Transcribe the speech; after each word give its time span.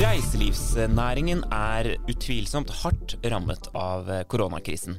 Reiselivsnæringen 0.00 1.42
er 1.52 1.94
utvilsomt 2.08 2.70
hardt 2.80 3.18
rammet 3.28 3.66
av 3.76 4.08
koronakrisen. 4.32 4.96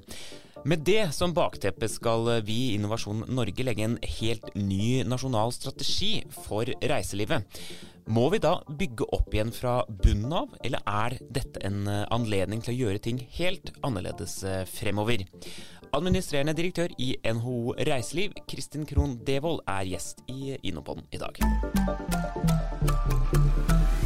Med 0.62 0.84
det 0.86 1.08
som 1.16 1.32
bakteppe 1.34 1.88
skal 1.90 2.28
vi 2.46 2.58
i 2.68 2.74
Innovasjon 2.76 3.24
Norge 3.34 3.66
legge 3.66 3.88
en 3.88 3.96
helt 4.20 4.52
ny 4.54 5.02
nasjonal 5.10 5.50
strategi 5.56 6.20
for 6.46 6.70
reiselivet. 6.86 7.48
Må 8.10 8.30
vi 8.34 8.40
da 8.42 8.56
bygge 8.66 9.06
opp 9.14 9.34
igjen 9.34 9.52
fra 9.54 9.82
bunnen 9.88 10.34
av, 10.34 10.56
eller 10.66 10.82
er 10.88 11.18
dette 11.30 11.62
en 11.68 11.86
anledning 11.88 12.64
til 12.64 12.74
å 12.74 12.80
gjøre 12.80 13.02
ting 13.04 13.20
helt 13.38 13.70
annerledes 13.86 14.40
fremover? 14.72 15.24
Administrerende 15.94 16.56
direktør 16.58 16.94
i 17.04 17.14
NHO 17.22 17.76
Reiseliv, 17.88 18.34
Kristin 18.50 18.88
Krohn 18.90 19.18
Devold, 19.28 19.62
er 19.70 19.90
gjest 19.92 20.24
i 20.32 20.56
Innopoden 20.64 21.06
i 21.12 21.20
dag. 21.22 21.38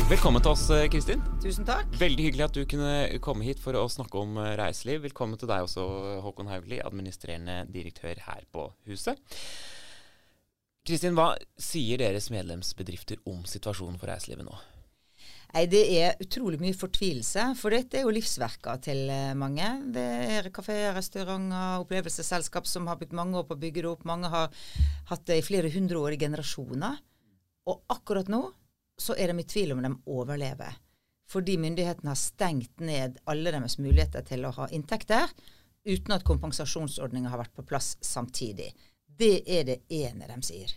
Velkommen 0.10 0.44
til 0.44 0.52
oss, 0.52 0.68
Kristin. 0.94 1.24
Tusen 1.42 1.66
takk. 1.66 1.88
Veldig 1.98 2.28
hyggelig 2.28 2.48
at 2.50 2.58
du 2.58 2.66
kunne 2.70 3.22
komme 3.26 3.48
hit 3.48 3.62
for 3.64 3.78
å 3.80 3.88
snakke 3.90 4.22
om 4.22 4.36
reiseliv. 4.60 5.06
Velkommen 5.08 5.40
til 5.40 5.50
deg 5.50 5.66
også, 5.66 5.86
Håkon 6.26 6.52
Haugli, 6.52 6.82
administrerende 6.84 7.64
direktør 7.74 8.20
her 8.28 8.46
på 8.54 8.68
huset. 8.90 9.22
Kristin, 10.86 11.16
hva 11.18 11.32
sier 11.58 11.98
deres 11.98 12.30
medlemsbedrifter 12.30 13.18
om 13.26 13.42
situasjonen 13.50 13.98
for 13.98 14.12
reiselivet 14.12 14.46
nå? 14.46 14.58
Nei, 15.56 15.66
Det 15.72 15.82
er 15.98 16.20
utrolig 16.22 16.60
mye 16.60 16.76
fortvilelse, 16.78 17.46
for 17.58 17.74
dette 17.74 17.98
er 17.98 18.04
jo 18.04 18.14
livsverker 18.14 18.82
til 18.84 19.10
mange. 19.40 19.70
Det 19.96 20.06
er 20.36 20.50
kafeer, 20.54 20.94
restauranter, 20.98 21.80
opplevelsesselskap 21.86 22.68
som 22.68 22.90
har 22.92 23.00
brukt 23.00 23.16
mange 23.16 23.40
år 23.40 23.48
på 23.48 23.56
å 23.56 23.62
bygge 23.64 23.82
det 23.82 23.92
opp. 23.94 24.06
Mange 24.06 24.30
har 24.30 24.54
hatt 25.10 25.26
det 25.26 25.40
i 25.40 25.46
flere 25.48 25.72
hundre 25.74 26.04
år 26.04 26.18
i 26.18 26.22
generasjoner. 26.22 27.02
Og 27.72 27.82
akkurat 27.96 28.30
nå 28.30 28.44
så 29.00 29.16
er 29.18 29.32
de 29.32 29.42
i 29.42 29.48
tvil 29.48 29.74
om 29.74 29.82
de 29.82 29.94
overlever. 30.06 30.76
Fordi 31.32 31.58
myndighetene 31.58 32.12
har 32.14 32.20
stengt 32.20 32.84
ned 32.84 33.18
alle 33.26 33.56
deres 33.56 33.80
muligheter 33.82 34.28
til 34.28 34.46
å 34.46 34.54
ha 34.60 34.68
inntekter, 34.70 35.32
uten 35.88 36.14
at 36.14 36.28
kompensasjonsordninga 36.28 37.32
har 37.32 37.42
vært 37.42 37.56
på 37.56 37.66
plass 37.66 37.96
samtidig. 38.06 38.70
Det 39.08 39.46
er 39.48 39.64
det 39.64 39.84
ene 39.88 40.28
de 40.28 40.42
sier. 40.44 40.76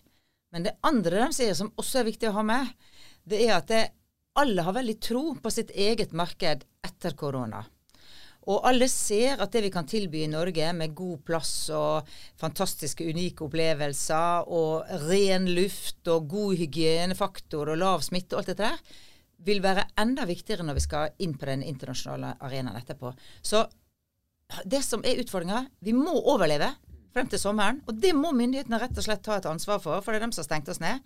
Men 0.54 0.64
det 0.64 0.76
andre 0.86 1.26
de 1.26 1.36
sier, 1.36 1.56
som 1.56 1.72
også 1.76 2.00
er 2.00 2.08
viktig 2.08 2.30
å 2.30 2.36
ha 2.38 2.44
med, 2.46 2.70
det 3.28 3.42
er 3.46 3.56
at 3.58 3.68
det, 3.70 3.82
alle 4.38 4.62
har 4.62 4.76
veldig 4.76 4.96
tro 5.02 5.24
på 5.42 5.50
sitt 5.50 5.72
eget 5.74 6.14
marked 6.16 6.62
etter 6.86 7.16
korona. 7.18 7.64
Og 8.48 8.64
alle 8.64 8.86
ser 8.88 9.42
at 9.42 9.52
det 9.52 9.64
vi 9.66 9.72
kan 9.74 9.88
tilby 9.88 10.22
i 10.24 10.30
Norge, 10.30 10.70
med 10.72 10.94
god 10.96 11.20
plass 11.26 11.52
og 11.74 12.08
fantastiske, 12.40 13.04
unike 13.04 13.44
opplevelser 13.44 14.48
og 14.48 14.88
ren 15.08 15.50
luft 15.52 16.08
og 16.08 16.30
god 16.30 16.56
hygienefaktor 16.62 17.74
og 17.74 17.80
lav 17.82 18.06
smitte 18.06 18.36
og 18.36 18.40
alt 18.40 18.52
dette 18.54 18.70
der, 18.70 19.04
vil 19.44 19.60
være 19.62 19.84
enda 20.00 20.24
viktigere 20.26 20.64
når 20.66 20.78
vi 20.78 20.86
skal 20.86 21.20
inn 21.22 21.36
på 21.38 21.46
den 21.50 21.66
internasjonale 21.66 22.38
arenaen 22.46 22.78
etterpå. 22.80 23.12
Så 23.42 23.66
det 24.64 24.80
som 24.86 25.04
er 25.04 25.20
utfordringa, 25.20 25.66
vi 25.84 25.92
må 25.94 26.16
overleve 26.32 26.72
frem 27.18 27.30
til 27.30 27.42
sommeren. 27.42 27.80
Og 27.90 27.98
det 28.00 28.14
må 28.16 28.32
myndighetene 28.36 28.80
rett 28.80 28.98
og 28.98 29.06
slett 29.06 29.24
ta 29.26 29.38
et 29.38 29.48
ansvar 29.50 29.82
for, 29.84 30.02
for 30.04 30.14
det 30.14 30.20
er 30.20 30.28
dem 30.28 30.34
som 30.34 30.44
har 30.44 30.48
stengt 30.50 30.70
oss 30.72 30.82
ned. 30.82 31.04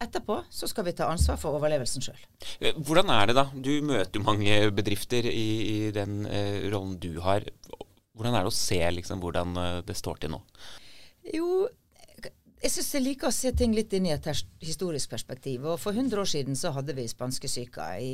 Etterpå 0.00 0.38
så 0.48 0.68
skal 0.70 0.86
vi 0.86 0.94
ta 0.96 1.10
ansvar 1.12 1.36
for 1.40 1.58
overlevelsen 1.58 2.04
sjøl. 2.04 2.20
Hvordan 2.80 3.12
er 3.12 3.28
det 3.28 3.36
da? 3.36 3.46
Du 3.52 3.72
møter 3.84 4.16
jo 4.16 4.24
mange 4.24 4.56
bedrifter 4.72 5.28
i, 5.28 5.48
i 5.60 5.78
den 5.92 6.24
eh, 6.24 6.64
rollen 6.72 6.96
du 7.02 7.12
har. 7.20 7.44
Hvordan 8.16 8.36
er 8.38 8.46
det 8.46 8.52
å 8.52 8.56
se 8.56 8.80
liksom, 8.96 9.20
hvordan 9.20 9.60
det 9.84 9.96
står 9.96 10.22
til 10.22 10.32
nå? 10.32 10.40
Jo, 11.36 11.68
jeg 12.60 12.72
syns 12.74 12.90
jeg 12.96 13.04
liker 13.04 13.28
å 13.28 13.34
se 13.34 13.52
ting 13.56 13.72
litt 13.76 13.92
inn 13.96 14.08
i 14.08 14.12
et 14.12 14.26
historisk 14.64 15.12
perspektiv. 15.12 15.64
Og 15.68 15.80
For 15.80 15.96
100 15.96 16.20
år 16.20 16.28
siden 16.28 16.58
så 16.58 16.72
hadde 16.76 16.96
vi 16.96 17.06
spanskesyka 17.08 17.92
i, 18.00 18.12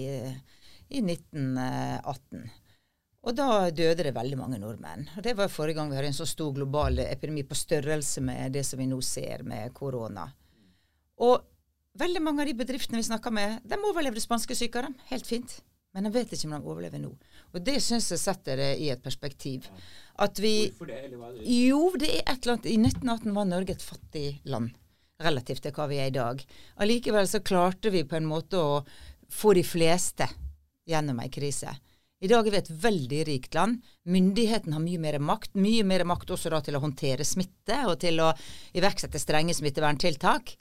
i 0.91 1.03
1918. 1.03 2.47
Og 3.27 3.35
da 3.35 3.69
døde 3.75 4.05
det 4.07 4.15
veldig 4.15 4.39
mange 4.39 4.59
nordmenn. 4.63 5.09
Og 5.17 5.23
Det 5.23 5.35
var 5.35 5.51
forrige 5.51 5.81
gang 5.81 5.91
vi 5.91 5.99
hadde 5.99 6.13
en 6.13 6.21
så 6.21 6.27
stor 6.31 6.53
global 6.55 7.01
epidemi 7.03 7.43
på 7.43 7.59
størrelse 7.59 8.23
med 8.23 8.55
det 8.55 8.63
som 8.67 8.79
vi 8.79 8.87
nå 8.87 9.01
ser 9.03 9.43
med 9.43 9.75
korona. 9.75 10.29
Og 11.27 11.43
veldig 11.99 12.23
mange 12.23 12.45
av 12.45 12.51
de 12.51 12.55
bedriftene 12.55 13.01
vi 13.01 13.09
snakker 13.09 13.35
med, 13.35 13.65
de 13.67 13.79
overlevde 13.83 14.23
spanskesyka, 14.23 14.85
helt 15.11 15.27
fint. 15.27 15.59
Men 15.97 16.07
de 16.07 16.13
vet 16.13 16.33
ikke 16.33 16.51
om 16.51 16.55
de 16.55 16.69
overlever 16.69 17.01
nå. 17.01 17.11
Og 17.57 17.63
det 17.65 17.79
syns 17.81 18.11
jeg 18.13 18.21
setter 18.21 18.61
det 18.61 18.73
i 18.85 18.91
et 18.93 19.03
perspektiv. 19.03 19.67
At 20.21 20.39
vi 20.39 20.69
Hvorfor 20.69 20.91
det, 20.91 20.99
eller 21.07 21.17
hva 21.17 21.31
er 21.31 21.39
det? 21.39 21.47
Jo, 21.57 21.81
det 21.97 22.11
er 22.13 22.21
et 22.21 22.45
eller 22.45 22.59
annet 22.59 22.69
I 22.69 22.77
1918 22.83 23.39
var 23.39 23.49
Norge 23.49 23.77
et 23.77 23.87
fattig 23.87 24.27
land 24.45 24.75
relativt 25.25 25.65
til 25.65 25.73
hva 25.73 25.87
vi 25.89 25.99
er 26.03 26.11
i 26.11 26.15
dag. 26.15 26.43
Allikevel 26.85 27.27
så 27.31 27.41
klarte 27.41 27.91
vi 27.91 28.05
på 28.05 28.19
en 28.19 28.29
måte 28.29 28.61
å 28.61 28.83
få 29.33 29.55
de 29.57 29.65
fleste 29.65 30.29
gjennom 30.87 31.25
ei 31.25 31.31
krise. 31.33 31.73
I 32.25 32.29
dag 32.33 32.47
er 32.49 32.55
vi 32.55 32.59
et 32.63 32.71
veldig 32.81 33.19
rikt 33.29 33.57
land. 33.57 33.83
Myndigheten 34.09 34.73
har 34.73 34.81
mye 34.81 35.01
mer 35.01 35.19
makt. 35.21 35.53
Mye 35.61 35.85
mer 35.85 36.07
makt 36.09 36.31
også 36.33 36.49
da 36.53 36.63
til 36.65 36.79
å 36.79 36.81
håndtere 36.81 37.27
smitte 37.29 37.83
og 37.91 37.99
til 38.01 38.23
å 38.25 38.31
iverksette 38.73 39.21
strenge 39.21 39.53
smitteverntiltak. 39.57 40.55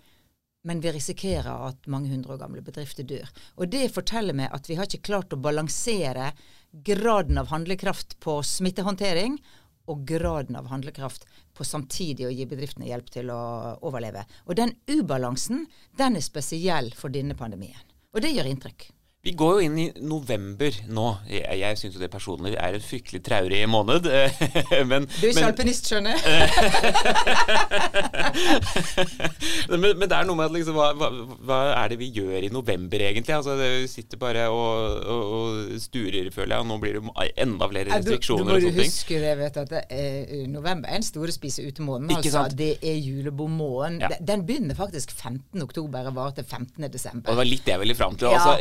Men 0.67 0.81
vi 0.83 0.91
risikerer 0.91 1.69
at 1.69 1.87
mange 1.87 2.11
hundre 2.11 2.35
år 2.35 2.41
gamle 2.41 2.63
bedrifter 2.65 3.07
dør. 3.07 3.29
Og 3.55 3.71
det 3.71 3.87
forteller 3.95 4.35
meg 4.35 4.51
at 4.51 4.67
vi 4.67 4.75
har 4.75 4.89
ikke 4.89 5.07
klart 5.07 5.31
å 5.31 5.39
balansere 5.39 6.33
graden 6.83 7.39
av 7.39 7.53
handlekraft 7.53 8.17
på 8.19 8.41
smittehåndtering 8.43 9.39
og 9.87 10.03
graden 10.09 10.57
av 10.59 10.67
handlekraft 10.73 11.23
på 11.55 11.63
samtidig 11.63 12.27
å 12.27 12.33
gi 12.33 12.49
bedriftene 12.49 12.89
hjelp 12.89 13.13
til 13.13 13.31
å 13.31 13.39
overleve. 13.85 14.25
Og 14.49 14.59
den 14.59 14.75
ubalansen, 14.91 15.69
den 15.95 16.19
er 16.19 16.25
spesiell 16.25 16.91
for 16.97 17.13
denne 17.13 17.37
pandemien. 17.37 17.79
Og 18.11 18.25
det 18.25 18.33
gjør 18.35 18.51
inntrykk. 18.51 18.89
Vi 19.25 19.31
går 19.33 19.55
jo 19.55 19.61
inn 19.65 19.77
i 19.81 19.87
november 20.05 20.69
nå. 20.93 21.07
Jeg, 21.25 21.57
jeg 21.57 21.77
syns 21.79 21.95
jo 21.97 22.01
det 22.03 22.11
personlig 22.13 22.51
er 22.61 22.75
en 22.77 22.83
fryktelig 22.83 23.23
traurig 23.25 23.63
måned. 23.65 24.05
men, 24.91 25.07
du 25.09 25.23
er 25.25 25.31
ikke 25.31 25.47
alpinist, 25.49 25.87
skjønner 25.89 26.13
men, 29.71 29.79
men, 29.81 30.05
det 30.05 30.13
er 30.13 30.25
noe 30.29 30.37
med 30.37 30.45
at 30.45 30.53
liksom, 30.53 30.77
hva, 30.77 31.09
hva, 31.47 31.57
er 31.73 31.89
det 31.93 31.97
vi 32.03 32.09
gjør 32.13 32.45
i 32.45 32.49
november, 32.53 32.99
egentlig? 33.07 33.33
Altså, 33.33 33.55
Vi 33.57 33.87
sitter 33.89 34.17
bare 34.21 34.45
og, 34.53 35.01
og, 35.01 35.23
og, 35.39 35.73
sturer, 35.81 36.29
føler 36.35 36.55
jeg, 36.55 36.61
og 36.61 36.67
nå 36.69 36.77
blir 36.83 36.93
det 36.99 37.03
enda 37.41 37.65
flere 37.71 37.89
restriksjoner. 37.95 38.45
Du, 38.45 38.49
du 38.67 38.69
må 38.69 38.73
og 38.75 38.79
huske 38.83 39.15
det, 39.25 39.33
vet 39.41 39.55
at 39.63 39.69
det 39.73 39.81
er, 39.89 40.45
november 40.51 40.85
er 40.91 40.97
en 41.01 41.09
store 41.09 41.31
spise 41.33 41.59
ute-måned. 41.65 42.09
Ikke 42.13 42.29
Altså, 42.35 42.55
det 42.57 42.77
er 42.83 42.97
julebordmåneden. 43.01 44.01
Ja. 44.05 44.09
Den- 44.13 44.23
Den 44.35 44.41
begynner 44.45 44.75
faktisk 44.75 45.11
15. 45.15 45.61
oktober 45.63 46.05
og 46.11 46.15
varer 46.15 46.31
til 46.37 46.45
15. 46.45 46.91
desember. 46.91 47.29
Og 47.29 47.33
det 47.33 47.37
var 47.41 47.45
litt 47.49 47.65
det 47.65 47.71
jeg 47.73 47.79
ville 47.79 47.95
fram 47.95 48.15
til. 48.19 48.27
Ja. 48.29 48.35
Altså, 48.35 48.57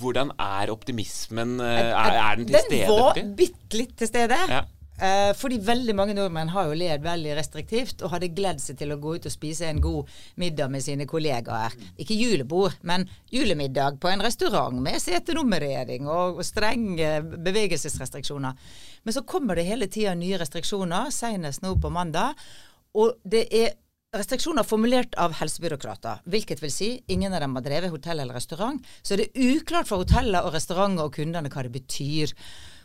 hvordan 0.00 0.34
er 0.40 0.72
optimismen? 0.74 1.58
eh, 1.60 1.86
Er, 1.92 2.18
er 2.24 2.36
den 2.40 2.46
til 2.50 2.60
stede? 2.66 2.84
Den 2.90 2.98
var 2.98 3.24
bitte 3.44 3.78
litt 3.80 3.96
til 4.00 4.08
stede. 4.10 4.38
Ja. 4.50 4.60
Eh, 5.00 5.30
fordi 5.32 5.56
veldig 5.64 5.94
mange 5.96 6.12
nordmenn 6.12 6.50
har 6.52 6.66
jo 6.68 6.74
levd 6.76 7.06
veldig 7.06 7.32
restriktivt 7.38 8.02
og 8.04 8.10
hadde 8.12 8.28
gledd 8.36 8.58
seg 8.60 8.76
til 8.82 8.90
å 8.92 8.98
gå 9.00 9.14
ut 9.16 9.28
og 9.30 9.32
spise 9.32 9.64
en 9.70 9.78
god 9.80 10.10
middag 10.42 10.68
med 10.74 10.84
sine 10.84 11.06
kollegaer. 11.08 11.72
Ikke 11.96 12.18
julebord, 12.18 12.74
men 12.84 13.06
julemiddag 13.32 13.96
på 14.02 14.10
en 14.12 14.20
restaurant 14.20 14.76
med 14.84 15.00
setenummerering 15.00 16.04
og 16.04 16.42
strenge 16.44 17.14
bevegelsesrestriksjoner. 17.32 18.52
Men 19.04 19.16
så 19.16 19.22
kommer 19.24 19.56
det 19.56 19.64
hele 19.70 19.88
tida 19.88 20.12
nye 20.20 20.36
restriksjoner, 20.42 21.08
senest 21.14 21.64
nå 21.64 21.76
på 21.80 21.88
mandag. 21.96 22.36
Og 23.00 23.14
det 23.24 23.46
er 23.56 23.72
restriksjoner 24.10 24.66
formulert 24.66 25.14
av 25.22 25.36
helsebyråkrater, 25.38 26.24
hvilket 26.26 26.58
vil 26.64 26.72
si 26.74 26.88
ingen 27.14 27.34
av 27.34 27.44
dem 27.44 27.54
har 27.54 27.62
drevet 27.62 27.92
hotell 27.92 28.18
eller 28.18 28.34
restaurant. 28.34 28.82
Så 29.02 29.14
er 29.14 29.22
det 29.22 29.30
uklart 29.38 29.86
for 29.86 30.02
hoteller 30.02 30.46
og 30.46 30.54
restauranter 30.56 31.06
og 31.06 31.14
kundene 31.14 31.52
hva 31.52 31.62
det 31.66 31.74
betyr. 31.76 32.34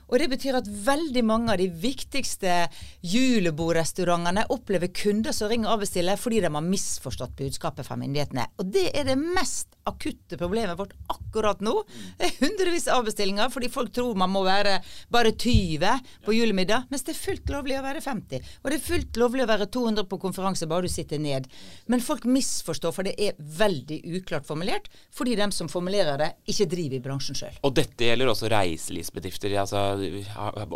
Og 0.10 0.20
det 0.22 0.30
betyr 0.32 0.60
at 0.60 0.68
veldig 0.68 1.24
mange 1.26 1.54
av 1.54 1.62
de 1.62 1.70
viktigste 1.70 2.66
julebordrestaurantene 3.06 4.46
opplever 4.54 4.92
kunder 4.96 5.36
som 5.36 5.50
ringer 5.52 5.70
og 5.70 5.80
avbestiller 5.80 6.20
fordi 6.20 6.44
de 6.44 6.52
har 6.54 6.66
misforstått 6.66 7.38
budskapet 7.40 7.88
fra 7.88 7.98
myndighetene. 8.00 8.48
Og 8.62 8.70
det 8.74 8.90
er 8.94 9.10
det 9.10 9.18
mest 9.20 9.76
akutte 9.86 10.38
problemet 10.38 10.78
vårt 10.80 10.96
akkurat 11.14 11.62
nå. 11.62 11.74
Det 12.18 12.28
er 12.28 12.38
hundrevis 12.42 12.88
av 12.90 13.04
avbestillinger 13.04 13.52
fordi 13.54 13.70
folk 13.74 13.92
tror 13.94 14.18
man 14.18 14.32
må 14.34 14.42
være 14.46 14.80
bare 15.14 15.34
20 15.36 16.26
på 16.26 16.36
julemiddag, 16.36 16.88
mens 16.90 17.06
det 17.06 17.14
er 17.14 17.22
fullt 17.22 17.52
lovlig 17.54 17.78
å 17.80 17.84
være 17.86 18.02
50. 18.02 18.52
Og 18.64 18.72
det 18.72 18.80
er 18.80 18.86
fullt 18.86 19.20
lovlig 19.22 19.46
å 19.46 19.50
være 19.50 19.70
200 19.74 20.10
på 20.10 20.20
konferanse 20.22 20.70
bare 20.70 20.88
du 20.88 20.92
sitter 20.92 21.22
ned. 21.22 21.50
Men 21.92 22.04
folk 22.04 22.26
misforstår, 22.30 22.96
for 22.96 23.08
det 23.08 23.16
er 23.22 23.38
veldig 23.38 24.02
uklart 24.18 24.48
formulert, 24.48 24.90
fordi 25.14 25.36
de 25.38 25.50
som 25.54 25.70
formulerer 25.72 26.20
det, 26.22 26.32
ikke 26.52 26.70
driver 26.72 26.98
i 26.98 27.04
bransjen 27.06 27.38
sjøl. 27.38 27.60
Og 27.66 27.76
dette 27.78 28.10
gjelder 28.10 28.32
også 28.32 28.50
reiselivsbedrifter. 28.52 29.54
Altså, 29.62 29.84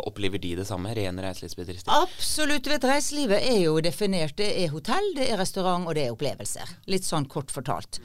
Opplever 0.06 0.42
de 0.42 0.54
det 0.60 0.66
samme, 0.68 0.94
rene 0.96 1.24
reiselivsbedrifter? 1.24 1.92
Absolutt. 1.94 2.68
vet 2.70 2.84
Reiselivet 2.88 3.46
er 3.46 3.62
jo 3.64 3.78
definert. 3.84 4.36
Det 4.40 4.50
er 4.64 4.72
hotell, 4.74 5.12
det 5.16 5.30
er 5.30 5.40
restaurant 5.40 5.88
og 5.88 5.96
det 5.98 6.08
er 6.08 6.14
opplevelser. 6.14 6.76
Litt 6.90 7.06
sånn 7.06 7.28
kort 7.30 7.52
fortalt. 7.54 8.00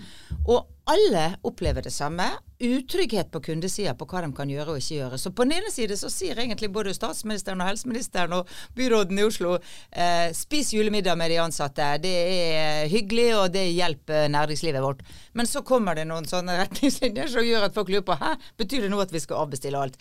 Og 0.46 0.66
alle 0.86 1.36
opplever 1.42 1.82
det 1.82 1.92
samme. 1.92 2.28
Utrygghet 2.60 3.32
på 3.34 3.42
kundesida 3.42 3.96
på 3.98 4.06
hva 4.08 4.22
de 4.24 4.30
kan 4.38 4.50
gjøre 4.50 4.76
og 4.76 4.80
ikke 4.80 5.00
gjøre. 5.00 5.18
Så 5.20 5.32
på 5.34 5.48
den 5.48 5.58
ene 5.58 5.72
side 5.74 5.98
så 5.98 6.12
sier 6.14 6.38
egentlig 6.40 6.70
både 6.74 6.94
statsministeren 6.96 7.64
og 7.64 7.72
helseministeren 7.72 8.36
og 8.38 8.52
byråden 8.78 9.20
i 9.20 9.26
Oslo 9.26 9.56
eh, 9.58 10.30
spis 10.38 10.72
julemiddag 10.76 11.18
med 11.18 11.34
de 11.34 11.42
ansatte. 11.42 11.90
Det 12.04 12.14
er 12.14 12.92
hyggelig, 12.92 13.28
og 13.40 13.50
det 13.56 13.66
hjelper 13.72 14.30
næringslivet 14.32 14.86
vårt. 14.86 15.02
Men 15.34 15.50
så 15.50 15.66
kommer 15.66 15.98
det 15.98 16.06
noen 16.10 16.30
sånne 16.30 16.60
retningslinjer 16.62 17.34
som 17.34 17.46
gjør 17.46 17.68
at 17.68 17.76
folk 17.76 17.90
lurer 17.90 18.06
på 18.06 18.22
hæ, 18.22 18.36
betyr 18.62 18.86
det 18.86 18.94
nå 18.94 19.02
at 19.02 19.14
vi 19.16 19.26
skal 19.26 19.42
avbestille 19.42 19.82
alt. 19.82 19.98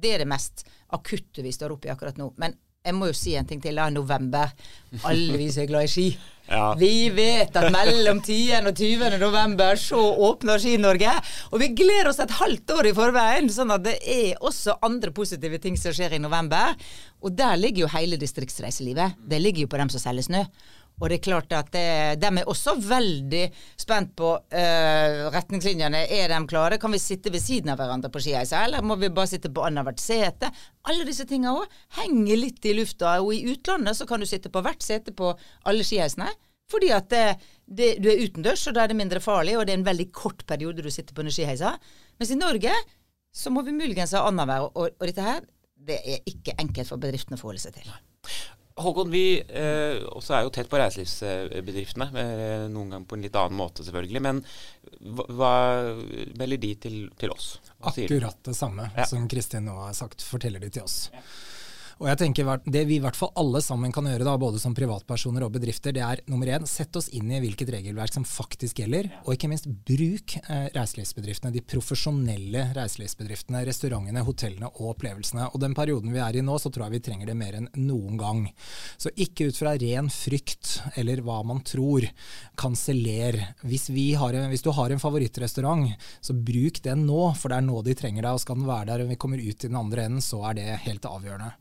Det 0.00 0.14
er 0.14 0.24
det 0.24 0.30
mest 0.30 0.64
akutte 0.94 1.44
vi 1.44 1.52
står 1.54 1.74
oppe 1.74 1.90
i 1.90 1.92
akkurat 1.92 2.18
nå. 2.20 2.32
Men 2.40 2.56
jeg 2.88 2.96
må 2.96 3.10
jo 3.10 3.16
si 3.16 3.34
en 3.36 3.46
ting 3.48 3.60
til. 3.60 3.76
Det 3.76 3.84
er 3.84 3.94
november. 3.94 4.52
Alle 5.08 5.38
vi 5.40 5.48
som 5.52 5.64
er 5.64 5.72
glad 5.72 5.88
i 5.88 5.94
ski. 5.94 6.08
Ja. 6.48 6.70
Vi 6.80 7.10
vet 7.12 7.52
at 7.60 7.66
mellom 7.68 8.22
10. 8.24 8.62
og 8.70 8.70
20. 8.72 9.18
november 9.20 9.76
så 9.76 9.98
åpner 10.00 10.56
Ski-Norge. 10.56 11.10
Og 11.52 11.60
vi 11.60 11.66
gleder 11.76 12.08
oss 12.08 12.22
et 12.24 12.32
halvt 12.38 12.72
år 12.72 12.88
i 12.88 12.92
forveien, 12.96 13.50
sånn 13.52 13.74
at 13.74 13.84
det 13.84 13.98
er 14.00 14.40
også 14.40 14.78
andre 14.88 15.12
positive 15.12 15.60
ting 15.60 15.76
som 15.76 15.92
skjer 15.92 16.16
i 16.16 16.22
november. 16.24 16.72
Og 17.20 17.36
der 17.36 17.60
ligger 17.60 17.84
jo 17.84 17.90
hele 17.92 18.16
distriktsreiselivet. 18.16 19.20
Det 19.28 19.42
ligger 19.44 19.66
jo 19.66 19.70
på 19.74 19.82
dem 19.82 19.92
som 19.92 20.00
selger 20.00 20.24
snø. 20.24 20.40
Og 20.98 21.06
det 21.08 21.18
er 21.18 21.24
klart 21.28 21.52
at 21.54 21.70
det, 21.74 21.84
de 22.22 22.30
er 22.40 22.50
også 22.50 22.74
veldig 22.82 23.44
spent 23.78 24.14
på 24.18 24.32
uh, 24.34 25.28
retningslinjene. 25.34 26.04
Er 26.18 26.32
de 26.32 26.40
klare? 26.50 26.80
Kan 26.82 26.94
vi 26.94 27.00
sitte 27.02 27.32
ved 27.34 27.42
siden 27.44 27.70
av 27.72 27.78
hverandre 27.80 28.10
på 28.12 28.22
skiheisa, 28.22 28.64
eller 28.66 28.82
må 28.82 28.98
vi 28.98 29.12
bare 29.14 29.30
sitte 29.30 29.52
på 29.54 29.64
annethvert 29.66 30.02
sete? 30.02 30.50
Alle 30.90 31.06
disse 31.06 31.26
tinga 31.28 31.54
òg 31.54 31.78
henger 32.00 32.42
litt 32.42 32.66
i 32.66 32.74
lufta. 32.76 33.18
Og 33.22 33.34
i 33.36 33.44
utlandet 33.52 33.98
så 33.98 34.08
kan 34.10 34.22
du 34.22 34.26
sitte 34.28 34.52
på 34.52 34.62
hvert 34.66 34.82
sete 34.84 35.14
på 35.14 35.32
alle 35.70 35.86
skiheisene. 35.86 36.30
Fordi 36.68 36.90
at 36.92 37.08
det, 37.08 37.24
det, 37.64 37.94
du 38.02 38.10
er 38.12 38.20
utendørs, 38.26 38.66
og 38.68 38.76
da 38.76 38.84
er 38.84 38.92
det 38.92 38.98
mindre 38.98 39.22
farlig, 39.24 39.54
og 39.56 39.64
det 39.64 39.72
er 39.72 39.80
en 39.80 39.86
veldig 39.86 40.10
kort 40.12 40.44
periode 40.50 40.84
du 40.84 40.90
sitter 40.92 41.16
på 41.16 41.24
en 41.24 41.32
skiheisa. 41.32 41.78
Mens 42.20 42.34
i 42.34 42.36
Norge 42.36 42.74
så 43.32 43.52
må 43.54 43.62
vi 43.64 43.76
muligens 43.76 44.12
ha 44.16 44.26
annenhver, 44.28 44.68
og, 44.74 44.98
og 44.98 45.08
dette 45.08 45.24
her 45.24 45.46
det 45.88 46.00
er 46.02 46.24
ikke 46.28 46.56
enkelt 46.60 46.90
for 46.90 47.00
bedriftene 47.00 47.38
å 47.38 47.40
forholde 47.40 47.62
seg 47.62 47.78
til. 47.78 47.88
Håkon, 48.78 49.10
vi 49.10 49.40
eh, 49.40 49.98
også 50.06 50.36
er 50.36 50.46
jo 50.46 50.52
tett 50.54 50.70
på 50.70 50.78
reiselivsbedriftene. 50.80 52.08
Eh, 52.22 52.66
noen 52.70 52.94
ganger 52.94 53.08
på 53.10 53.18
en 53.18 53.26
litt 53.26 53.38
annen 53.38 53.58
måte, 53.58 53.86
selvfølgelig. 53.86 54.22
Men 54.24 54.42
hva, 55.18 55.26
hva 55.34 55.52
melder 56.38 56.62
de 56.62 56.72
til, 56.86 56.98
til 57.18 57.34
oss? 57.34 57.56
Akkurat 57.78 58.40
det 58.46 58.56
samme 58.58 58.88
ja. 58.94 59.06
som 59.08 59.26
Kristin 59.30 59.66
nå 59.68 59.76
har 59.82 59.96
sagt, 59.98 60.24
forteller 60.26 60.62
de 60.62 60.70
til 60.78 60.86
oss. 60.86 61.08
Ja. 61.14 61.24
Og 61.98 62.06
jeg 62.06 62.18
tenker 62.20 62.46
Det 62.62 62.84
vi 62.86 62.98
i 62.98 63.02
hvert 63.02 63.16
fall 63.18 63.32
alle 63.38 63.60
sammen 63.64 63.90
kan 63.94 64.06
gjøre, 64.06 64.22
da, 64.26 64.36
både 64.38 64.60
som 64.62 64.74
privatpersoner 64.76 65.42
og 65.42 65.54
bedrifter, 65.56 65.94
det 65.94 66.02
er 66.04 66.20
nummer 66.30 66.46
én, 66.54 66.66
sett 66.68 66.94
oss 66.98 67.08
inn 67.10 67.30
i 67.34 67.40
hvilket 67.42 67.72
regelverk 67.74 68.14
som 68.14 68.26
faktisk 68.26 68.78
gjelder. 68.82 69.08
Og 69.24 69.34
ikke 69.34 69.50
minst 69.50 69.66
bruk 69.66 70.36
eh, 70.38 70.68
reiselivsbedriftene, 70.76 71.50
de 71.54 71.62
profesjonelle 71.66 72.68
reiselivsbedriftene, 72.76 73.64
restaurantene, 73.66 74.22
hotellene 74.26 74.70
og 74.76 74.92
opplevelsene. 74.92 75.48
Og 75.50 75.58
den 75.62 75.74
perioden 75.78 76.14
vi 76.14 76.22
er 76.22 76.38
i 76.38 76.44
nå, 76.44 76.54
så 76.62 76.70
tror 76.70 76.86
jeg 76.86 76.98
vi 76.98 77.02
trenger 77.08 77.32
det 77.32 77.36
mer 77.40 77.58
enn 77.58 77.68
noen 77.82 78.20
gang. 78.20 78.46
Så 78.94 79.10
ikke 79.18 79.48
ut 79.50 79.58
fra 79.58 79.74
ren 79.82 80.12
frykt 80.12 80.76
eller 81.00 81.24
hva 81.26 81.40
man 81.50 81.64
tror, 81.66 82.06
kanseller. 82.58 83.40
Hvis, 83.66 83.88
hvis 83.90 84.66
du 84.66 84.70
har 84.78 84.94
en 84.94 85.02
favorittrestaurant, 85.02 85.90
så 86.22 86.38
bruk 86.38 86.78
den 86.86 87.08
nå, 87.10 87.20
for 87.34 87.50
det 87.50 87.58
er 87.58 87.68
nå 87.72 87.82
de 87.82 87.98
trenger 87.98 88.22
deg. 88.22 88.38
Og 88.38 88.46
skal 88.46 88.62
den 88.62 88.70
være 88.70 88.92
der 88.92 89.06
og 89.06 89.10
vi 89.10 89.18
kommer 89.18 89.42
ut 89.42 89.50
i 89.58 89.66
den 89.66 89.82
andre 89.82 90.06
enden, 90.06 90.22
så 90.22 90.44
er 90.46 90.60
det 90.60 90.70
helt 90.86 91.10
avgjørende. 91.10 91.56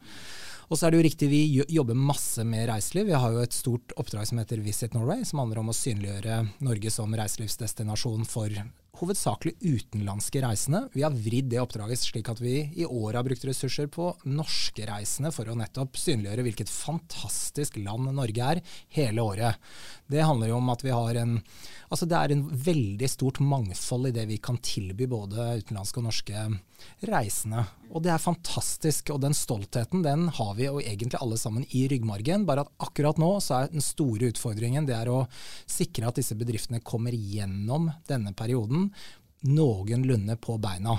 Og 0.67 0.75
så 0.75 0.87
er 0.87 0.91
det 0.91 0.99
jo 0.99 1.05
riktig, 1.05 1.27
vi 1.31 1.41
jobber 1.71 1.95
masse 1.95 2.43
med 2.43 2.67
reiseliv. 2.67 3.07
Vi 3.07 3.15
har 3.15 3.31
jo 3.31 3.43
et 3.43 3.55
stort 3.55 3.93
oppdrag 3.95 4.27
som 4.27 4.41
heter 4.41 4.59
Visit 4.65 4.97
Norway, 4.97 5.23
som 5.23 5.39
handler 5.39 5.61
om 5.61 5.71
å 5.71 5.75
synliggjøre 5.75 6.41
Norge 6.67 6.91
som 6.91 7.15
reiselivsdestinasjon 7.15 8.27
for 8.27 8.51
hovedsakelig 8.97 9.55
utenlandske 9.61 10.41
reisende. 10.43 10.83
Vi 10.93 11.03
har 11.05 11.15
vridd 11.15 11.51
det 11.51 11.61
oppdraget 11.61 12.01
slik 12.01 12.29
at 12.31 12.41
vi 12.41 12.55
i 12.75 12.85
år 12.85 13.19
har 13.19 13.25
brukt 13.27 13.45
ressurser 13.47 13.89
på 13.93 14.09
norske 14.25 14.87
reisende 14.89 15.31
for 15.35 15.49
å 15.49 15.57
nettopp 15.57 15.99
synliggjøre 16.01 16.45
hvilket 16.47 16.71
fantastisk 16.73 17.77
land 17.81 18.09
Norge 18.17 18.51
er 18.53 18.61
hele 18.97 19.23
året. 19.23 19.61
Det 20.07 20.23
handler 20.23 20.51
jo 20.51 20.61
om 20.61 20.73
at 20.73 20.85
vi 20.85 20.95
har 20.95 21.21
en 21.23 21.39
Altså 21.87 22.03
det 22.03 22.17
er 22.19 22.33
en 22.33 22.41
veldig 22.51 23.07
stort 23.07 23.37
mangfold 23.39 24.09
i 24.09 24.15
det 24.15 24.25
vi 24.27 24.41
kan 24.43 24.57
tilby 24.59 25.05
både 25.07 25.53
utenlandske 25.61 26.01
og 26.01 26.09
norske 26.09 26.41
reisende. 27.07 27.63
Og 27.95 28.03
det 28.03 28.11
er 28.11 28.19
fantastisk. 28.19 29.13
Og 29.15 29.21
den 29.23 29.35
stoltheten 29.37 30.03
den 30.03 30.27
har 30.35 30.51
vi 30.57 30.67
jo 30.67 30.81
egentlig 30.81 31.21
alle 31.21 31.37
sammen 31.39 31.63
i 31.71 31.85
ryggmargen. 31.87 32.43
Bare 32.47 32.65
at 32.65 32.73
akkurat 32.83 33.19
nå 33.21 33.29
så 33.43 33.61
er 33.61 33.71
den 33.71 33.85
store 33.85 34.33
utfordringen 34.33 34.87
det 34.89 34.97
er 34.97 35.11
å 35.11 35.21
sikre 35.63 36.09
at 36.09 36.19
disse 36.19 36.35
bedriftene 36.35 36.83
kommer 36.83 37.15
gjennom 37.15 37.87
denne 38.09 38.35
perioden 38.35 38.86
noenlunde 39.47 40.37
på 40.41 40.57
beina. 40.61 40.97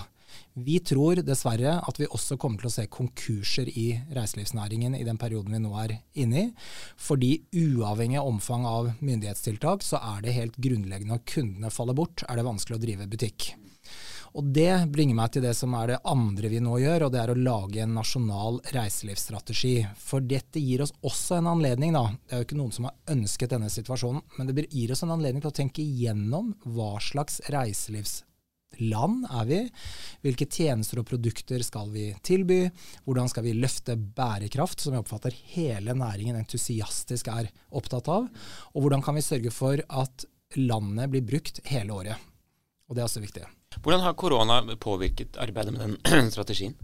Vi 0.58 0.79
tror 0.85 1.20
dessverre 1.23 1.76
at 1.87 2.00
vi 2.00 2.08
også 2.11 2.37
kommer 2.40 2.62
til 2.62 2.70
å 2.70 2.75
se 2.75 2.87
konkurser 2.90 3.70
i 3.70 3.87
reiselivsnæringen 4.14 4.96
i 4.99 5.05
den 5.06 5.20
perioden 5.20 5.55
vi 5.55 5.62
nå 5.62 5.73
er 5.81 5.94
inne 6.19 6.43
i. 6.43 6.50
Fordi 6.99 7.31
uavhengig 7.55 8.19
av 8.20 8.31
omfang 8.32 8.67
av 8.69 8.90
myndighetstiltak, 8.99 9.87
så 9.87 10.02
er 10.17 10.26
det 10.26 10.37
helt 10.37 10.58
grunnleggende 10.58 11.14
når 11.14 11.25
kundene 11.31 11.73
faller 11.75 11.96
bort, 11.99 12.26
er 12.26 12.38
det 12.38 12.46
vanskelig 12.49 12.79
å 12.79 12.85
drive 12.85 13.11
butikk. 13.11 13.52
Og 14.36 14.44
Det 14.54 14.72
bringer 14.92 15.16
meg 15.16 15.32
til 15.32 15.44
det 15.44 15.54
som 15.56 15.75
er 15.78 15.92
det 15.92 16.02
andre 16.08 16.50
vi 16.52 16.60
nå 16.62 16.76
gjør, 16.82 17.06
og 17.06 17.12
det 17.14 17.22
er 17.22 17.32
å 17.32 17.38
lage 17.38 17.82
en 17.84 17.96
nasjonal 17.96 18.60
reiselivsstrategi. 18.75 19.75
For 20.02 20.25
dette 20.25 20.60
gir 20.60 20.84
oss 20.84 20.94
også 21.00 21.38
en 21.38 21.52
anledning, 21.54 21.96
da. 21.96 22.04
Det 22.26 22.36
er 22.36 22.42
jo 22.42 22.48
ikke 22.48 22.60
noen 22.60 22.75
som 22.75 22.88
har 22.88 23.14
ønsket 23.14 23.54
denne 23.54 23.70
situasjonen, 23.72 24.25
men 24.36 24.50
det 24.50 24.69
gir 24.69 24.92
oss 24.92 25.04
en 25.06 25.14
anledning 25.16 25.44
til 25.44 25.52
å 25.52 25.58
tenke 25.60 25.84
igjennom 25.84 26.52
hva 26.69 26.96
slags 27.02 27.40
reiselivsland 27.48 29.28
er 29.32 29.48
vi? 29.48 29.60
Hvilke 30.26 30.46
tjenester 30.46 31.00
og 31.00 31.08
produkter 31.08 31.64
skal 31.64 31.90
vi 31.94 32.10
tilby? 32.26 32.66
Hvordan 33.08 33.32
skal 33.32 33.48
vi 33.48 33.56
løfte 33.56 33.96
bærekraft, 33.96 34.84
som 34.84 34.94
jeg 34.94 35.06
oppfatter 35.06 35.36
hele 35.54 35.96
næringen 35.96 36.38
entusiastisk 36.38 37.32
er 37.32 37.48
opptatt 37.72 38.10
av? 38.12 38.28
Og 38.75 38.84
hvordan 38.84 39.04
kan 39.04 39.16
vi 39.16 39.25
sørge 39.25 39.54
for 39.54 39.80
at 39.88 40.28
landet 40.60 41.12
blir 41.12 41.25
brukt 41.26 41.62
hele 41.69 41.96
året? 41.96 42.28
Og 42.88 42.96
det 42.96 43.02
er 43.02 43.08
også 43.10 43.25
viktig. 43.25 43.48
Hvordan 43.76 44.00
har 44.00 44.16
korona 44.18 44.62
påvirket 44.80 45.36
arbeidet 45.36 45.74
med 45.74 45.98
den 46.04 46.30
strategien? 46.34 46.74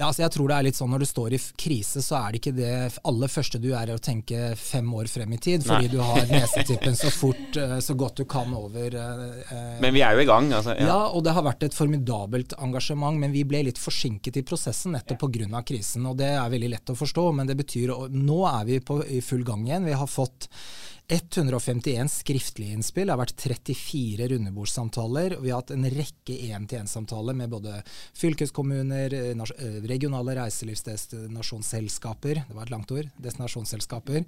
Ja, 0.00 0.06
altså 0.08 0.22
jeg 0.22 0.32
tror 0.32 0.48
det 0.48 0.54
er 0.56 0.64
litt 0.64 0.76
sånn 0.78 0.88
Når 0.90 1.02
du 1.02 1.06
står 1.06 1.34
i 1.36 1.38
krise, 1.60 2.00
så 2.00 2.16
er 2.16 2.32
det 2.32 2.38
ikke 2.40 2.54
det 2.56 2.70
aller 3.06 3.30
første 3.30 3.58
du 3.60 3.68
er 3.76 3.90
å 3.92 4.00
tenke 4.00 4.54
fem 4.56 4.88
år 4.96 5.10
frem 5.12 5.34
i 5.36 5.38
tid, 5.42 5.66
fordi 5.66 5.90
Nei. 5.90 5.92
du 5.92 6.00
har 6.00 6.24
nesetippen 6.32 6.96
så 6.96 7.10
fort, 7.12 7.58
eh, 7.60 7.76
så 7.84 7.96
godt 8.00 8.22
du 8.22 8.24
kan 8.24 8.54
over 8.56 8.96
eh, 8.96 9.76
Men 9.84 9.92
vi 9.92 10.00
er 10.02 10.16
jo 10.16 10.24
i 10.24 10.28
gang, 10.28 10.48
altså. 10.48 10.74
Ja. 10.78 10.88
ja. 10.88 10.98
og 11.12 11.26
det 11.26 11.36
har 11.36 11.44
vært 11.44 11.66
et 11.68 11.76
formidabelt 11.76 12.56
engasjement, 12.56 13.20
men 13.20 13.36
vi 13.36 13.44
ble 13.48 13.66
litt 13.68 13.80
forsinket 13.80 14.40
i 14.40 14.46
prosessen 14.48 14.96
nettopp 14.96 15.26
pga. 15.26 15.60
krisen. 15.68 16.08
Og 16.08 16.16
det 16.18 16.32
er 16.38 16.54
veldig 16.56 16.72
lett 16.72 16.94
å 16.94 16.98
forstå, 16.98 17.28
men 17.36 17.52
det 17.52 17.58
betyr 17.60 17.92
Nå 18.16 18.40
er 18.48 18.64
vi 18.66 18.80
på, 18.80 19.02
i 19.04 19.20
full 19.20 19.44
gang 19.44 19.66
igjen. 19.68 19.86
Vi 19.86 20.00
har 20.00 20.08
fått 20.08 20.48
151 21.12 22.08
skriftlige 22.08 22.72
innspill. 22.72 23.06
Det 23.06 23.12
har 23.12 23.20
vært 23.20 23.36
34 23.36 24.28
rundebordssamtaler. 24.32 25.34
Vi 25.42 25.50
har 25.52 25.60
hatt 25.60 25.70
en 25.74 25.84
rekke 25.84 26.32
én-til-én-samtaler 26.48 27.34
med 27.36 27.50
både 27.52 27.82
fylkeskommuner, 28.16 29.12
eh, 29.12 29.36
regionale 29.84 30.34
reiselivsdestinasjonsselskaper, 30.38 32.34
det 32.48 32.54
var 32.56 32.62
et 32.64 32.70
langt 32.72 32.90
ord, 32.96 33.06
destinasjonsselskaper, 33.20 34.24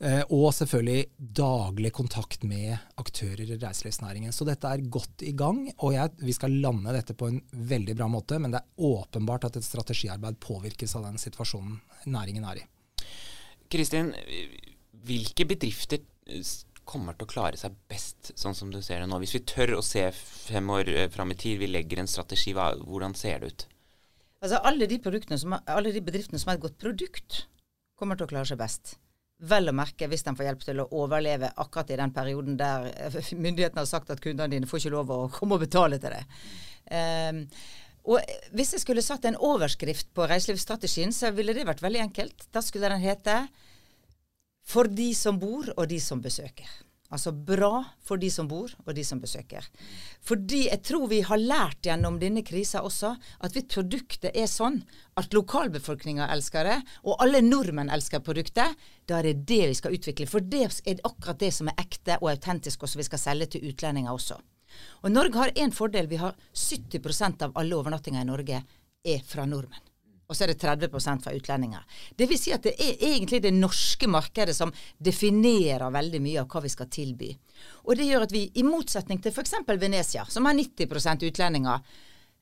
eh, 0.00 0.22
og 0.30 0.54
selvfølgelig 0.54 1.06
daglig 1.18 1.92
kontakt 1.92 2.44
med 2.44 2.78
aktører 2.96 3.40
i 3.50 3.58
reiselivsnæringen. 3.58 4.32
Så 4.32 4.44
dette 4.46 4.68
er 4.70 4.78
godt 4.86 5.22
i 5.26 5.32
gang, 5.32 5.72
og 5.78 5.92
jeg, 5.94 6.10
vi 6.22 6.32
skal 6.32 6.50
lande 6.62 6.92
dette 6.92 7.14
på 7.14 7.26
en 7.26 7.42
veldig 7.50 7.96
bra 7.96 8.06
måte. 8.06 8.38
Men 8.38 8.50
det 8.52 8.60
er 8.62 8.66
åpenbart 8.78 9.44
at 9.44 9.56
et 9.56 9.64
strategiarbeid 9.64 10.38
påvirkes 10.38 10.94
av 10.94 11.02
den 11.10 11.18
situasjonen 11.18 11.80
næringen 12.06 12.44
er 12.44 12.56
i. 12.62 12.64
Kristin, 13.70 14.14
hvilke 15.06 15.46
bedrifter 15.48 16.02
kommer 16.90 17.14
til 17.14 17.26
å 17.26 17.30
klare 17.30 17.58
seg 17.60 17.74
best, 17.90 18.32
sånn 18.38 18.56
som 18.56 18.70
du 18.72 18.80
ser 18.82 19.02
det 19.02 19.10
nå? 19.10 19.18
Hvis 19.22 19.36
vi 19.36 19.44
tør 19.46 19.76
å 19.78 19.84
se 19.84 20.08
fem 20.14 20.70
år 20.74 20.90
eh, 20.90 21.10
fram 21.12 21.30
i 21.34 21.38
tid, 21.38 21.60
vi 21.60 21.70
legger 21.70 22.02
en 22.02 22.10
strategi, 22.10 22.54
hvordan 22.56 23.14
ser 23.18 23.42
det 23.42 23.52
ut? 23.52 23.66
Altså 24.40 24.62
alle 24.64 24.88
de, 24.88 24.98
som, 25.36 25.54
alle 25.68 25.92
de 25.92 26.02
bedriftene 26.02 26.40
som 26.40 26.50
har 26.50 26.58
et 26.58 26.64
godt 26.64 26.80
produkt, 26.80 27.44
kommer 27.98 28.16
til 28.16 28.26
å 28.26 28.32
klare 28.32 28.48
seg 28.48 28.60
best. 28.60 28.94
Vel 29.50 29.70
å 29.70 29.76
merke 29.76 30.08
hvis 30.08 30.24
de 30.24 30.32
får 30.36 30.48
hjelp 30.48 30.64
til 30.64 30.80
å 30.82 30.88
overleve 31.00 31.52
akkurat 31.62 31.92
i 31.92 32.00
den 32.00 32.14
perioden 32.16 32.56
der 32.60 32.88
eh, 32.90 33.20
myndighetene 33.44 33.84
har 33.84 33.90
sagt 33.90 34.10
at 34.12 34.22
kundene 34.24 34.56
dine 34.56 34.68
får 34.70 34.82
ikke 34.82 34.96
lov 34.96 35.14
å 35.14 35.20
komme 35.34 35.58
og 35.58 35.64
betale 35.66 36.00
til 36.00 36.16
det. 36.16 36.24
Um, 36.90 37.44
og 38.10 38.32
Hvis 38.56 38.72
jeg 38.74 38.82
skulle 38.82 39.04
satt 39.04 39.26
en 39.28 39.36
overskrift 39.36 40.08
på 40.16 40.24
reiselivsstrategien, 40.26 41.12
så 41.12 41.30
ville 41.36 41.52
det 41.54 41.66
vært 41.68 41.82
veldig 41.84 42.00
enkelt. 42.08 42.46
Da 42.50 42.62
skulle 42.64 42.88
den 42.88 43.04
hete 43.04 43.42
for 44.70 44.90
de 44.90 45.10
som 45.18 45.40
bor 45.40 45.72
og 45.76 45.88
de 45.90 45.98
som 46.02 46.22
besøker. 46.22 46.68
Altså 47.10 47.32
bra 47.34 47.80
for 48.06 48.20
de 48.22 48.28
som 48.30 48.46
bor, 48.46 48.70
og 48.86 48.94
de 48.94 49.02
som 49.02 49.18
besøker. 49.18 49.64
Fordi 50.22 50.60
jeg 50.68 50.78
tror 50.86 51.08
vi 51.10 51.18
har 51.26 51.40
lært 51.42 51.88
gjennom 51.88 52.20
denne 52.22 52.44
krisa 52.46 52.84
også 52.86 53.10
at 53.42 53.56
hvis 53.56 53.66
produktet 53.72 54.30
er 54.30 54.46
sånn 54.46 54.78
at 55.18 55.34
lokalbefolkninga 55.34 56.28
elsker 56.36 56.70
det, 56.70 56.78
og 57.02 57.18
alle 57.24 57.42
nordmenn 57.42 57.90
elsker 57.90 58.22
produktet, 58.22 58.78
da 59.10 59.18
er 59.18 59.32
det 59.32 59.42
det 59.50 59.60
vi 59.72 59.80
skal 59.80 59.98
utvikle. 59.98 60.30
For 60.30 60.46
det 60.54 60.62
er 60.68 61.02
akkurat 61.02 61.42
det 61.42 61.50
som 61.58 61.72
er 61.72 61.82
ekte 61.82 62.20
og 62.20 62.30
autentisk, 62.36 62.86
og 62.86 62.94
som 62.94 63.02
vi 63.02 63.10
skal 63.10 63.24
selge 63.26 63.50
til 63.56 63.66
utlendinger 63.72 64.14
også. 64.14 64.38
Og 65.02 65.10
Norge 65.10 65.34
har 65.42 65.56
én 65.58 65.74
fordel. 65.74 66.06
Vi 66.06 66.22
har 66.22 66.38
70% 66.54 67.42
av 67.48 67.58
alle 67.58 67.74
overnattinger 67.74 68.22
i 68.22 68.30
Norge 68.30 68.62
er 69.02 69.22
fra 69.26 69.50
nordmenn 69.50 69.89
og 70.30 70.36
så 70.36 70.46
er 70.46 70.52
det 70.52 70.60
30% 70.62 71.24
fra 71.24 71.32
utlendinger. 71.34 72.02
Det 72.14 72.28
vil 72.30 72.38
si 72.38 72.52
at 72.54 72.62
det 72.62 72.76
er 72.78 73.00
egentlig 73.10 73.40
det 73.42 73.50
norske 73.56 74.06
markedet 74.06 74.54
som 74.54 74.70
definerer 75.02 75.90
veldig 75.90 76.20
mye 76.22 76.44
av 76.44 76.52
hva 76.52 76.62
vi 76.62 76.70
skal 76.70 76.86
tilby. 76.92 77.32
Og 77.88 77.98
det 77.98 78.06
gjør 78.06 78.28
at 78.28 78.34
vi, 78.34 78.44
i 78.54 78.64
motsetning 78.66 79.18
til 79.22 79.34
f.eks. 79.34 79.58
Venezia, 79.66 80.22
som 80.30 80.46
har 80.46 80.54
90 80.54 81.26
utlendinger, 81.32 81.82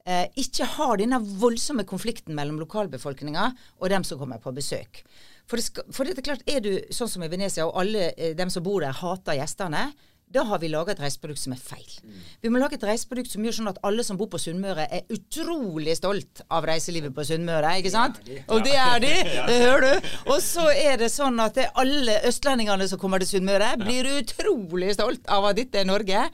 eh, 0.05 0.27
ikke 0.37 0.69
har 0.77 1.01
denne 1.01 1.23
voldsomme 1.41 1.89
konflikten 1.89 2.37
mellom 2.37 2.61
lokalbefolkninga 2.61 3.49
og 3.81 3.89
dem 3.89 4.05
som 4.05 4.21
kommer 4.21 4.43
på 4.43 4.53
besøk. 4.53 5.03
For 5.49 5.57
det, 5.57 5.65
skal, 5.65 5.89
for 5.89 6.05
det 6.05 6.19
er 6.19 6.29
klart, 6.29 6.45
er 6.45 6.61
du 6.61 6.75
sånn 6.93 7.09
som 7.09 7.25
i 7.25 7.33
Venezia, 7.33 7.65
og 7.65 7.81
alle 7.81 8.11
eh, 8.13 8.37
dem 8.37 8.53
som 8.53 8.67
bor 8.67 8.85
der, 8.85 8.93
hater 9.01 9.41
gjestene, 9.41 9.89
da 10.35 10.43
har 10.45 10.61
vi 10.61 10.69
laga 10.69 10.93
et 10.93 11.01
reiseprodukt 11.01 11.41
som 11.41 11.55
er 11.55 11.61
feil. 11.63 11.89
Mm. 12.05 12.17
Vi 12.45 12.51
må 12.53 12.61
lage 12.61 12.77
et 12.77 12.85
reiseprodukt 12.85 13.33
som 13.33 13.45
gjør 13.45 13.57
sånn 13.59 13.71
at 13.71 13.81
alle 13.89 14.05
som 14.05 14.19
bor 14.21 14.29
på 14.29 14.41
Sunnmøre, 14.43 14.85
er 14.93 15.15
utrolig 15.15 15.97
stolt 15.97 16.43
av 16.53 16.69
reiselivet 16.69 17.15
på 17.17 17.25
Sunnmøre. 17.25 17.79
ikke 17.81 17.95
sant? 17.95 18.21
Det 18.27 18.43
og 18.53 18.65
det 18.67 18.77
er 18.77 19.01
de! 19.05 19.15
Det 19.49 19.59
hører 19.63 19.87
du. 19.87 20.09
Og 20.35 20.43
så 20.45 20.67
er 20.75 20.99
det 21.01 21.09
sånn 21.13 21.41
at 21.41 21.57
det 21.57 21.71
alle 21.81 22.19
østlendingene 22.29 22.89
som 22.91 23.01
kommer 23.01 23.23
til 23.23 23.39
Sunnmøre, 23.39 23.75
blir 23.81 24.09
utrolig 24.19 24.93
stolt 24.99 25.25
av 25.33 25.49
at 25.49 25.61
dette 25.61 25.81
er 25.81 25.89
Norge. 25.89 26.27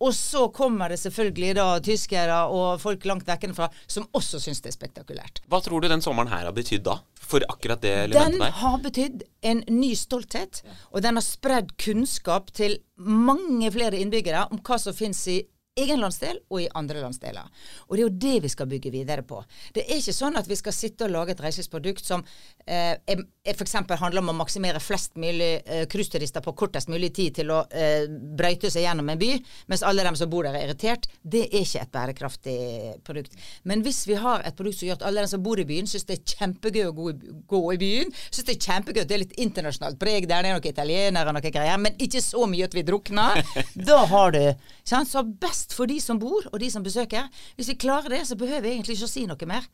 Og 0.00 0.14
så 0.16 0.46
kommer 0.54 0.88
det 0.88 1.00
selvfølgelig 1.02 1.54
da 1.58 1.66
tyskere 1.84 2.38
og 2.48 2.80
folk 2.80 3.04
langt 3.08 3.28
vekkenfra 3.28 3.68
som 3.84 4.08
også 4.16 4.40
syns 4.40 4.62
det 4.64 4.72
er 4.72 4.78
spektakulært. 4.78 5.42
Hva 5.50 5.60
tror 5.64 5.84
du 5.84 5.90
den 5.92 6.04
sommeren 6.04 6.32
her 6.32 6.46
har 6.48 6.56
betydd 6.56 6.86
da? 6.88 6.98
For 7.20 7.44
akkurat 7.52 7.82
det 7.84 7.92
elementet 8.06 8.40
der? 8.40 8.48
Den 8.48 8.58
har 8.62 8.80
betydd 8.82 9.24
en 9.52 9.62
ny 9.68 9.92
stolthet. 9.98 10.62
Og 10.90 11.04
den 11.04 11.20
har 11.20 11.26
spredd 11.26 11.76
kunnskap 11.80 12.48
til 12.56 12.80
mange 12.96 13.70
flere 13.74 14.00
innbyggere 14.00 14.48
om 14.50 14.62
hva 14.64 14.80
som 14.80 14.96
finnes 14.96 15.20
i 15.30 15.42
egen 15.78 16.00
landsdel 16.02 16.40
og 16.50 16.62
i 16.62 16.68
andre 16.76 17.02
landsdeler. 17.04 17.46
Og 17.88 17.94
det 17.94 18.02
er 18.02 18.06
jo 18.06 18.20
det 18.24 18.36
vi 18.44 18.50
skal 18.52 18.68
bygge 18.70 18.92
videre 18.92 19.24
på. 19.26 19.38
Det 19.74 19.84
er 19.86 20.00
ikke 20.00 20.16
sånn 20.16 20.38
at 20.40 20.48
vi 20.50 20.58
skal 20.58 20.74
sitte 20.76 21.06
og 21.06 21.14
lage 21.14 21.36
et 21.36 21.42
reiselivsprodukt 21.44 22.04
som 22.04 22.24
eh, 22.70 23.18
f.eks. 23.50 23.74
handler 23.74 24.20
om 24.22 24.30
å 24.32 24.36
maksimere 24.38 24.80
flest 24.82 25.16
mulig 25.20 25.62
eh, 25.64 25.86
cruiseturister 25.90 26.44
på 26.44 26.54
kortest 26.58 26.90
mulig 26.92 27.12
tid 27.16 27.34
til 27.40 27.50
å 27.54 27.62
eh, 27.72 28.06
brøyte 28.08 28.70
seg 28.70 28.84
gjennom 28.84 29.08
en 29.10 29.20
by, 29.20 29.30
mens 29.72 29.84
alle 29.86 30.04
dem 30.06 30.18
som 30.18 30.30
bor 30.30 30.46
der 30.46 30.58
er 30.58 30.68
irritert. 30.68 31.08
Det 31.22 31.46
er 31.48 31.64
ikke 31.64 31.82
et 31.84 31.92
bærekraftig 31.94 32.58
produkt. 33.06 33.36
Men 33.68 33.84
hvis 33.86 34.02
vi 34.08 34.18
har 34.20 34.44
et 34.46 34.56
produkt 34.58 34.80
som 34.80 34.90
gjør 34.90 35.00
at 35.00 35.06
alle 35.08 35.24
dem 35.24 35.32
som 35.32 35.44
bor 35.44 35.60
i 35.60 35.66
byen, 35.68 35.88
syns 35.90 36.06
det 36.08 36.18
er 36.18 36.36
kjempegøy 36.36 36.86
å 36.88 36.94
gå, 36.96 37.08
gå 37.50 37.62
i 37.74 37.80
byen, 37.80 38.14
syns 38.28 38.46
det 38.46 38.56
er 38.56 38.68
kjempegøy 38.68 39.02
at 39.04 39.10
det 39.10 39.18
er 39.18 39.24
litt 39.24 39.38
internasjonalt 39.40 40.00
preg 40.00 40.28
der, 40.28 40.44
det 40.44 40.52
er 40.52 40.58
noen 40.60 40.72
italienere 40.72 41.32
og 41.32 41.38
noe 41.38 41.54
greier, 41.54 41.82
men 41.82 41.98
ikke 42.00 42.22
så 42.24 42.46
mye 42.50 42.68
at 42.68 42.76
vi 42.76 42.86
drukner, 42.86 43.42
da 43.90 44.02
har 44.12 44.36
du 44.36 44.42
sant? 44.84 45.10
Så 45.10 45.24
best 45.24 45.74
for 45.74 45.90
de 45.90 45.98
som 46.02 46.20
bor, 46.20 46.44
og 46.52 46.60
de 46.62 46.68
som 46.70 46.84
besøker. 46.84 47.26
Hvis 47.58 47.72
vi 47.72 47.80
klarer 47.80 48.12
det, 48.12 48.26
så 48.28 48.38
behøver 48.38 48.66
vi 48.66 48.76
egentlig 48.76 48.98
ikke 48.98 49.08
å 49.08 49.14
si 49.16 49.26
noe 49.28 49.48
mer. 49.48 49.66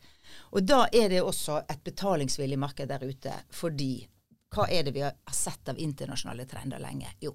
Og 0.51 0.63
da 0.63 0.85
er 0.91 1.09
det 1.09 1.21
også 1.21 1.61
et 1.69 1.83
betalingsvillig 1.83 2.59
marked 2.59 2.89
der 2.89 3.03
ute. 3.03 3.33
Fordi 3.53 4.07
hva 4.55 4.67
er 4.71 4.87
det 4.87 4.95
vi 4.95 5.03
har 5.03 5.15
sett 5.33 5.69
av 5.69 5.79
internasjonale 5.79 6.47
trender 6.49 6.81
lenge? 6.81 7.09
Jo, 7.21 7.33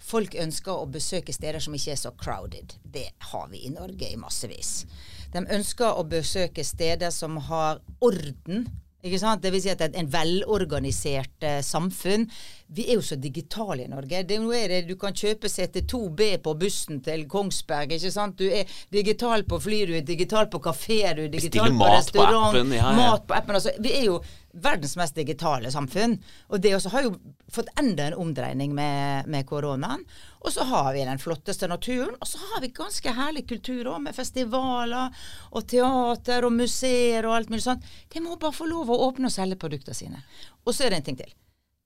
folk 0.00 0.34
ønsker 0.34 0.72
å 0.72 0.88
besøke 0.90 1.34
steder 1.36 1.60
som 1.60 1.76
ikke 1.76 1.94
er 1.94 2.00
så 2.00 2.12
crowded. 2.18 2.76
Det 2.82 3.08
har 3.32 3.48
vi 3.52 3.64
i 3.66 3.72
Norge 3.74 4.08
i 4.08 4.18
massevis. 4.20 4.86
De 5.32 5.44
ønsker 5.44 5.98
å 5.98 6.06
besøke 6.08 6.64
steder 6.64 7.12
som 7.14 7.36
har 7.50 7.82
orden. 8.00 8.66
Ikke 9.02 9.20
sant? 9.20 9.42
Det 9.42 9.52
vil 9.54 9.62
si 9.64 9.72
at 9.72 9.80
er 9.84 9.94
en 9.96 10.10
velorganisert 10.12 11.46
eh, 11.46 11.60
samfunn 11.64 12.26
vi 12.72 12.84
er 12.86 12.98
jo 13.00 13.02
så 13.02 13.16
digitale 13.18 13.84
i 13.84 13.90
Norge. 13.90 14.22
Det, 14.26 14.38
nå 14.38 14.52
er 14.54 14.68
det, 14.70 14.80
Du 14.88 14.94
kan 14.98 15.14
kjøpe 15.16 15.50
CT2B 15.50 16.36
på 16.44 16.54
bussen 16.58 17.00
til 17.02 17.26
Kongsberg. 17.28 17.96
ikke 17.96 18.12
sant? 18.14 18.38
Du 18.38 18.46
er 18.46 18.68
digital 18.92 19.44
på 19.44 19.58
fly, 19.58 19.80
du 19.88 19.96
er 19.98 20.04
digital 20.06 20.46
på 20.50 20.60
kafé, 20.62 21.00
du 21.16 21.24
er 21.24 21.32
digital 21.32 21.74
på 21.74 21.88
restaurant. 21.90 22.52
På 22.54 22.60
appen, 22.60 22.72
ja, 22.76 22.84
ja. 22.84 22.92
Mat 22.96 23.26
på 23.26 23.34
appen. 23.34 23.58
Altså, 23.58 23.74
vi 23.80 23.94
er 23.98 24.04
jo 24.06 24.20
verdens 24.52 24.96
mest 24.96 25.14
digitale 25.14 25.70
samfunn. 25.72 26.16
Og 26.48 26.62
det 26.62 26.74
også 26.76 26.92
har 26.94 27.06
jo 27.06 27.14
fått 27.52 27.70
enda 27.80 28.08
en 28.08 28.18
omdreining 28.22 28.74
med, 28.74 29.28
med 29.30 29.46
koronaen. 29.48 30.04
Og 30.40 30.54
så 30.54 30.64
har 30.70 30.92
vi 30.94 31.04
den 31.04 31.20
flotteste 31.20 31.68
naturen, 31.68 32.16
og 32.20 32.28
så 32.28 32.40
har 32.52 32.64
vi 32.64 32.72
ganske 32.74 33.14
herlig 33.16 33.46
kultur 33.50 33.92
òg, 33.92 34.00
med 34.06 34.16
festivaler 34.16 35.12
og 35.50 35.68
teater 35.68 36.48
og 36.48 36.56
museer 36.56 37.28
og 37.28 37.36
alt 37.36 37.52
mulig 37.52 37.66
sånt. 37.66 37.86
De 38.12 38.24
må 38.24 38.38
bare 38.40 38.56
få 38.56 38.68
lov 38.70 38.90
å 38.90 39.02
åpne 39.10 39.28
og 39.28 39.36
selge 39.36 39.60
produktene 39.60 39.96
sine. 39.96 40.24
Og 40.64 40.74
så 40.74 40.86
er 40.86 40.94
det 40.94 41.02
en 41.02 41.08
ting 41.10 41.20
til. 41.20 41.36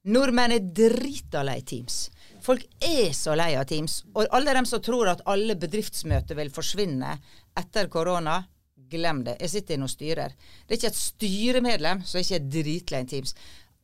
Nordmenn 0.05 0.53
er 0.53 0.65
drita 0.77 1.41
lei 1.47 1.63
Teams. 1.65 2.11
Folk 2.45 2.67
er 2.85 3.15
så 3.17 3.33
lei 3.39 3.55
av 3.57 3.65
Teams. 3.71 4.03
Og 4.13 4.29
alle 4.37 4.53
dem 4.53 4.67
som 4.69 4.83
tror 4.85 5.09
at 5.09 5.23
alle 5.33 5.57
bedriftsmøter 5.57 6.37
vil 6.37 6.53
forsvinne 6.53 7.15
etter 7.57 7.89
korona, 7.89 8.43
glem 8.91 9.25
det. 9.27 9.37
Jeg 9.41 9.53
sitter 9.55 9.77
inne 9.77 9.89
og 9.89 9.93
styrer. 9.93 10.37
Det 10.65 10.75
er 10.75 10.81
ikke 10.81 10.93
et 10.93 11.03
styremedlem 11.03 12.05
som 12.07 12.21
ikke 12.21 12.39
er 12.39 12.49
dritlei 12.59 13.05
Teams. 13.11 13.35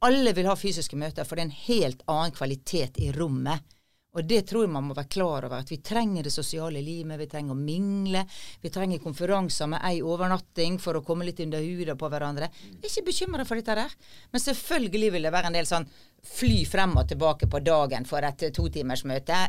Alle 0.07 0.33
vil 0.37 0.49
ha 0.49 0.57
fysiske 0.57 0.97
møter, 0.97 1.27
for 1.29 1.37
det 1.37 1.45
er 1.45 1.51
en 1.51 1.61
helt 1.67 2.07
annen 2.09 2.33
kvalitet 2.37 3.01
i 3.03 3.11
rommet. 3.13 3.77
Og 4.11 4.27
det 4.27 4.41
tror 4.49 4.65
jeg 4.65 4.73
man 4.75 4.89
må 4.89 4.95
være 4.97 5.13
klar 5.13 5.45
over, 5.47 5.61
at 5.61 5.71
vi 5.71 5.79
trenger 5.87 6.27
det 6.27 6.33
sosiale 6.35 6.81
livet. 6.83 7.19
Vi 7.21 7.29
trenger 7.31 7.55
å 7.55 7.59
mingle. 7.59 8.25
Vi 8.63 8.73
trenger 8.75 9.03
konferanser 9.03 9.71
med 9.71 9.85
ei 9.87 10.01
overnatting 10.03 10.81
for 10.83 10.99
å 10.99 11.05
komme 11.07 11.29
litt 11.29 11.43
under 11.45 11.63
huden 11.63 11.99
på 12.01 12.11
hverandre. 12.11 12.51
Jeg 12.51 12.81
er 12.81 12.91
ikke 12.91 13.07
bekymra 13.13 13.47
for 13.47 13.61
dette 13.61 13.77
der. 13.79 13.95
Men 14.33 14.43
selvfølgelig 14.43 15.13
vil 15.15 15.29
det 15.29 15.35
være 15.37 15.53
en 15.53 15.59
del 15.61 15.71
sånn 15.71 15.87
fly 16.27 16.65
frem 16.69 16.97
og 16.99 17.07
tilbake 17.13 17.47
på 17.51 17.63
dagen 17.63 18.09
for 18.09 18.27
et 18.27 18.49
totimersmøte. 18.57 19.45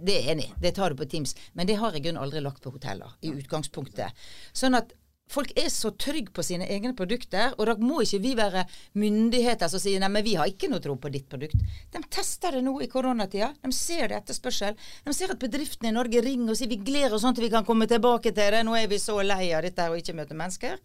Det 0.00 0.18
er 0.18 0.30
enig. 0.34 0.50
Det 0.60 0.74
tar 0.76 0.92
du 0.92 1.00
på 1.00 1.08
Teams. 1.08 1.34
Men 1.54 1.68
det 1.68 1.78
har 1.80 1.94
jeg 1.94 2.06
grunn 2.06 2.20
aldri 2.20 2.42
lagt 2.44 2.62
på 2.62 2.72
hoteller, 2.74 3.16
i 3.22 3.32
utgangspunktet. 3.32 4.26
Sånn 4.56 4.76
at 4.78 4.92
folk 5.30 5.50
er 5.58 5.70
så 5.72 5.90
trygge 5.98 6.30
på 6.34 6.44
sine 6.46 6.68
egne 6.70 6.92
produkter, 6.96 7.54
og 7.56 7.66
da 7.66 7.74
må 7.80 8.02
ikke 8.04 8.20
vi 8.22 8.34
være 8.38 8.62
myndigheter 8.98 9.70
som 9.70 9.82
sier 9.82 10.02
nei, 10.02 10.10
men 10.12 10.24
vi 10.26 10.36
har 10.38 10.50
ikke 10.50 10.70
noe 10.70 10.82
tro 10.82 10.94
på 11.00 11.10
ditt 11.14 11.26
produkt. 11.30 11.58
De 11.92 12.02
tester 12.12 12.58
det 12.58 12.62
nå 12.66 12.76
i 12.84 12.90
koronatida. 12.92 13.52
De 13.62 13.72
ser 13.74 14.12
det 14.12 14.20
etterspørsel. 14.20 14.78
De 15.06 15.16
ser 15.16 15.34
at 15.34 15.42
bedriftene 15.42 15.90
i 15.90 15.96
Norge 15.96 16.22
ringer 16.22 16.54
og 16.54 16.60
sier 16.60 16.70
vi 16.70 16.82
gleder 16.82 17.16
oss 17.16 17.26
sånn 17.26 17.36
til 17.36 17.48
vi 17.48 17.54
kan 17.56 17.66
komme 17.66 17.88
tilbake 17.90 18.32
til 18.32 18.54
det. 18.54 18.62
Nå 18.66 18.78
er 18.78 18.88
vi 18.90 19.02
så 19.02 19.18
lei 19.24 19.50
av 19.56 19.66
dette 19.66 19.90
og 19.90 19.98
ikke 20.00 20.16
møte 20.18 20.38
mennesker. 20.38 20.78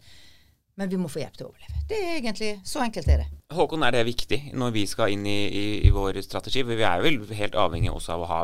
Men 0.80 0.88
vi 0.88 0.96
må 0.96 1.08
få 1.12 1.20
hjelp 1.20 1.34
til 1.36 1.46
å 1.46 1.50
overleve. 1.50 1.82
Det 1.88 1.98
er 2.00 2.14
egentlig 2.16 2.52
Så 2.64 2.80
enkelt 2.80 3.08
er 3.12 3.22
det. 3.22 3.26
Håkon, 3.52 3.82
er 3.84 3.92
det 3.92 4.06
viktig 4.08 4.38
når 4.56 4.70
vi 4.72 4.86
skal 4.88 5.12
inn 5.12 5.26
i, 5.28 5.40
i, 5.52 5.64
i 5.84 5.90
vår 5.92 6.22
strategi? 6.24 6.62
For 6.64 6.78
vi 6.78 6.86
er 6.88 7.04
vel 7.04 7.20
helt 7.28 7.58
avhengig 7.60 7.92
også 7.92 8.16
av 8.16 8.24
å 8.24 8.30
ha 8.30 8.40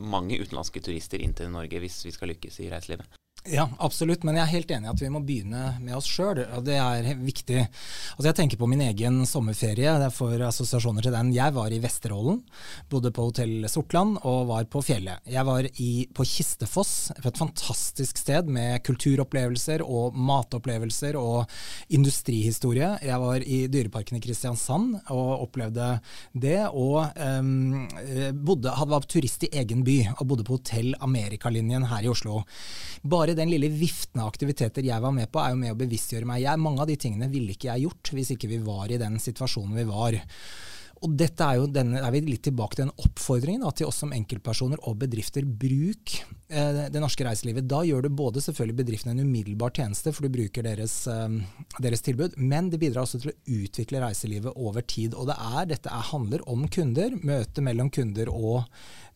mange 0.00 0.38
utenlandske 0.40 0.82
turister 0.84 1.22
inn 1.22 1.34
til 1.36 1.52
Norge 1.52 1.80
hvis 1.82 2.00
vi 2.06 2.14
skal 2.14 2.32
lykkes 2.32 2.60
i 2.64 2.70
reiselivet? 2.72 3.18
Ja, 3.48 3.64
absolutt. 3.80 4.20
Men 4.26 4.36
jeg 4.36 4.44
er 4.44 4.52
helt 4.52 4.72
enig 4.74 4.84
i 4.84 4.90
at 4.92 5.00
vi 5.00 5.08
må 5.12 5.22
begynne 5.24 5.62
med 5.80 5.96
oss 5.96 6.08
sjøl. 6.10 6.42
Det 6.64 6.76
er 6.76 7.06
viktig. 7.16 7.62
Altså 8.12 8.26
Jeg 8.28 8.36
tenker 8.36 8.60
på 8.60 8.68
min 8.68 8.82
egen 8.84 9.22
sommerferie. 9.28 9.94
Er 9.96 10.12
for 10.12 10.36
assosiasjoner 10.44 11.06
til 11.06 11.14
den. 11.16 11.32
Jeg 11.32 11.54
var 11.56 11.72
i 11.72 11.80
Vesterålen, 11.80 12.42
bodde 12.92 13.12
på 13.16 13.30
hotell 13.30 13.64
Sortland 13.72 14.18
og 14.28 14.50
var 14.50 14.68
på 14.68 14.82
fjellet. 14.84 15.24
Jeg 15.24 15.46
var 15.48 15.64
i, 15.64 16.06
på 16.12 16.26
Kistefoss, 16.28 16.92
et 17.16 17.40
fantastisk 17.40 18.20
sted 18.20 18.50
med 18.52 18.82
kulturopplevelser 18.84 19.86
og 19.86 20.18
matopplevelser 20.20 21.16
og 21.16 21.48
industrihistorie. 21.88 22.92
Jeg 23.08 23.24
var 23.24 23.40
i 23.40 23.62
Dyreparken 23.72 24.20
i 24.20 24.22
Kristiansand 24.24 25.00
og 25.08 25.46
opplevde 25.46 25.94
det. 26.36 26.58
Og 26.76 27.08
um, 27.16 27.88
bodde, 28.44 28.76
var 28.92 29.08
turist 29.08 29.48
i 29.48 29.52
egen 29.62 29.80
by 29.86 29.98
og 30.18 30.26
bodde 30.28 30.44
på 30.44 30.60
Hotell 30.60 30.92
Amerikalinjen 31.00 31.88
her 31.88 32.04
i 32.04 32.12
Oslo. 32.12 32.42
Bare 33.00 33.30
den 33.40 33.52
lille 33.52 33.70
viften 33.72 34.22
av 34.22 34.30
aktiviteter 34.30 34.86
jeg 34.86 35.02
var 35.02 35.14
med 35.16 35.30
på, 35.32 35.42
er 35.42 35.54
jo 35.54 35.60
med 35.62 35.74
å 35.74 35.78
bevisstgjøre 35.80 36.28
meg. 36.28 36.44
Jeg, 36.44 36.62
mange 36.62 36.84
av 36.84 36.90
de 36.90 36.98
tingene 37.00 37.30
ville 37.32 37.56
ikke 37.56 37.72
jeg 37.72 37.88
gjort 37.88 38.12
hvis 38.16 38.34
ikke 38.36 38.50
vi 38.50 38.60
var 38.64 38.92
i 38.92 39.00
den 39.00 39.18
situasjonen 39.22 39.80
vi 39.80 39.88
var. 39.88 40.20
Og 41.00 41.14
dette 41.16 41.44
er 41.44 41.56
jo 41.56 41.68
denne, 41.72 42.00
er 42.04 42.12
vi 42.12 42.20
litt 42.26 42.42
tilbake 42.44 42.76
til 42.76 42.84
den 42.84 43.00
oppfordringen 43.00 43.62
da, 43.64 43.70
til 43.72 43.88
oss 43.88 44.02
som 44.02 44.12
enkeltpersoner 44.12 44.82
og 44.88 44.98
bedrifter. 45.00 45.46
Bruk 45.48 46.12
eh, 46.52 46.82
det 46.92 47.00
norske 47.00 47.24
reiselivet. 47.24 47.68
Da 47.70 47.80
gjør 47.88 48.04
du 48.04 48.10
både 48.18 48.42
selvfølgelig 48.44 48.78
bedriftene 48.82 49.14
en 49.16 49.24
umiddelbar 49.24 49.72
tjeneste, 49.78 50.12
for 50.12 50.26
du 50.26 50.34
bruker 50.34 50.66
deres, 50.66 50.98
eh, 51.08 51.38
deres, 51.80 52.04
tilbud, 52.04 52.36
men 52.36 52.68
det 52.72 52.82
bidrar 52.82 53.06
også 53.06 53.22
til 53.22 53.32
å 53.32 53.38
utvikle 53.62 54.04
reiselivet 54.04 54.60
over 54.60 54.84
tid. 54.84 55.16
Og 55.16 55.30
det 55.32 55.38
er, 55.40 55.70
dette 55.72 55.88
er, 55.88 56.08
handler 56.12 56.44
om 56.52 56.68
kunder, 56.68 57.16
møte 57.24 57.64
mellom 57.64 57.88
kunder 57.96 58.28
og 58.34 58.68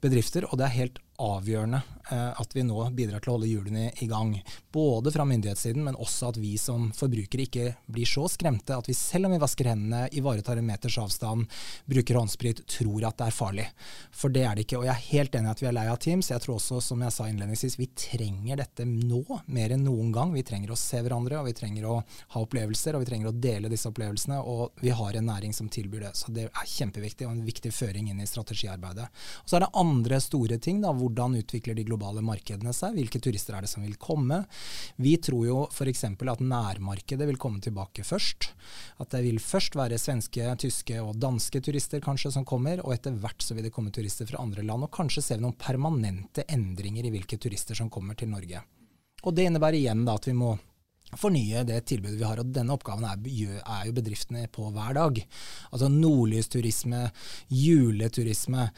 bedrifter, 0.04 0.48
og 0.48 0.60
det 0.60 0.70
er 0.70 0.78
helt 0.78 1.03
avgjørende 1.22 1.80
eh, 2.10 2.40
at 2.40 2.56
vi 2.56 2.64
nå 2.66 2.78
bidrar 2.96 3.22
til 3.22 3.30
å 3.30 3.36
holde 3.36 3.48
hjulene 3.48 3.90
i 4.02 4.08
gang. 4.10 4.34
Både 4.74 5.12
fra 5.14 5.26
myndighetssiden, 5.28 5.84
men 5.86 5.98
også 6.00 6.32
at 6.32 6.38
vi 6.40 6.56
som 6.58 6.88
forbrukere 6.96 7.46
ikke 7.46 7.66
blir 7.86 8.08
så 8.08 8.26
skremte 8.30 8.76
at 8.76 8.88
vi 8.90 8.96
selv 8.98 9.28
om 9.28 9.34
vi 9.34 9.40
vasker 9.42 9.70
hendene, 9.70 10.08
ivaretar 10.12 10.58
en 10.58 10.66
meters 10.66 10.98
avstand, 10.98 11.46
bruker 11.86 12.18
håndsprit, 12.18 12.64
tror 12.70 13.06
at 13.06 13.18
det 13.20 13.28
er 13.28 13.36
farlig. 13.36 13.66
For 14.14 14.34
det 14.34 14.44
er 14.48 14.58
det 14.58 14.66
ikke. 14.66 14.80
Og 14.80 14.88
jeg 14.88 14.94
er 14.94 15.06
helt 15.12 15.38
enig 15.38 15.50
i 15.50 15.54
at 15.54 15.62
vi 15.62 15.70
er 15.70 15.76
lei 15.76 15.86
av 15.92 16.00
Teams. 16.02 16.32
Jeg 16.32 16.44
tror 16.44 16.56
også, 16.56 16.80
som 16.82 17.04
jeg 17.06 17.14
sa 17.14 17.28
innledningsvis, 17.30 17.78
vi 17.78 17.90
trenger 17.94 18.62
dette 18.64 18.88
nå 18.88 19.22
mer 19.46 19.76
enn 19.76 19.86
noen 19.86 20.10
gang. 20.14 20.34
Vi 20.34 20.44
trenger 20.46 20.74
å 20.74 20.78
se 20.78 21.02
hverandre, 21.04 21.38
og 21.40 21.48
vi 21.48 21.56
trenger 21.56 21.88
å 21.90 22.00
ha 22.02 22.42
opplevelser, 22.42 22.96
og 22.96 23.04
vi 23.04 23.10
trenger 23.12 23.30
å 23.30 23.36
dele 23.46 23.70
disse 23.72 23.90
opplevelsene. 23.90 24.40
Og 24.42 24.82
vi 24.82 24.90
har 24.94 25.14
en 25.14 25.30
næring 25.30 25.54
som 25.54 25.70
tilbyr 25.70 26.08
det. 26.08 26.12
Så 26.18 26.34
det 26.34 26.48
er 26.48 26.74
kjempeviktig 26.74 27.28
og 27.28 27.36
en 27.36 27.46
viktig 27.46 27.72
føring 27.74 28.10
inn 28.10 28.22
i 28.22 28.28
strategiarbeidet. 28.28 29.06
Og 29.44 29.50
så 29.50 29.58
er 29.58 29.66
det 29.66 29.72
andre 29.84 30.20
store 30.22 30.58
ting. 30.58 30.82
da, 30.82 30.92
Hvordan 31.04 31.36
utvikler 31.36 31.76
de 31.76 31.84
globale 31.84 32.22
markedene 32.24 32.72
seg? 32.76 32.96
Hvilke 32.96 33.20
turister 33.22 33.56
er 33.56 33.64
det 33.64 33.70
som 33.70 33.84
vil 33.84 33.98
komme? 34.00 34.40
Vi 34.96 35.14
tror 35.20 35.44
jo 35.46 35.58
f.eks. 35.68 36.04
at 36.08 36.44
nærmarkedet 36.44 37.28
vil 37.28 37.40
komme 37.40 37.60
tilbake 37.64 38.06
først. 38.06 38.50
At 39.02 39.12
det 39.12 39.24
vil 39.26 39.40
først 39.42 39.76
være 39.76 40.00
svenske, 40.00 40.48
tyske 40.64 41.00
og 41.02 41.18
danske 41.20 41.60
turister 41.64 42.02
kanskje 42.04 42.32
som 42.34 42.48
kommer, 42.48 42.80
og 42.84 42.96
etter 42.96 43.16
hvert 43.20 43.44
så 43.44 43.56
vil 43.56 43.68
det 43.68 43.74
komme 43.74 43.92
turister 43.94 44.28
fra 44.28 44.40
andre 44.42 44.64
land. 44.64 44.88
Og 44.88 44.94
kanskje 44.94 45.24
ser 45.24 45.40
vi 45.40 45.46
noen 45.46 45.58
permanente 45.60 46.46
endringer 46.48 47.04
i 47.04 47.12
hvilke 47.14 47.40
turister 47.40 47.76
som 47.76 47.92
kommer 47.92 48.16
til 48.18 48.32
Norge. 48.32 48.64
Og 49.24 49.34
det 49.36 49.48
innebærer 49.48 49.80
igjen 49.80 50.04
da 50.06 50.16
at 50.18 50.28
vi 50.28 50.36
må 50.36 50.54
fornye 51.18 51.64
det 51.68 51.80
tilbudet 51.88 52.18
vi 52.18 52.26
har. 52.26 52.40
Og 52.40 52.52
denne 52.54 52.74
oppgaven 52.74 53.06
er, 53.08 53.20
er 53.62 53.88
jo 53.88 53.96
bedriftene 53.96 54.46
på 54.52 54.68
hver 54.74 54.96
dag. 54.96 55.20
Altså 55.70 55.90
nordlysturisme, 55.92 57.08
juleturisme, 57.52 58.68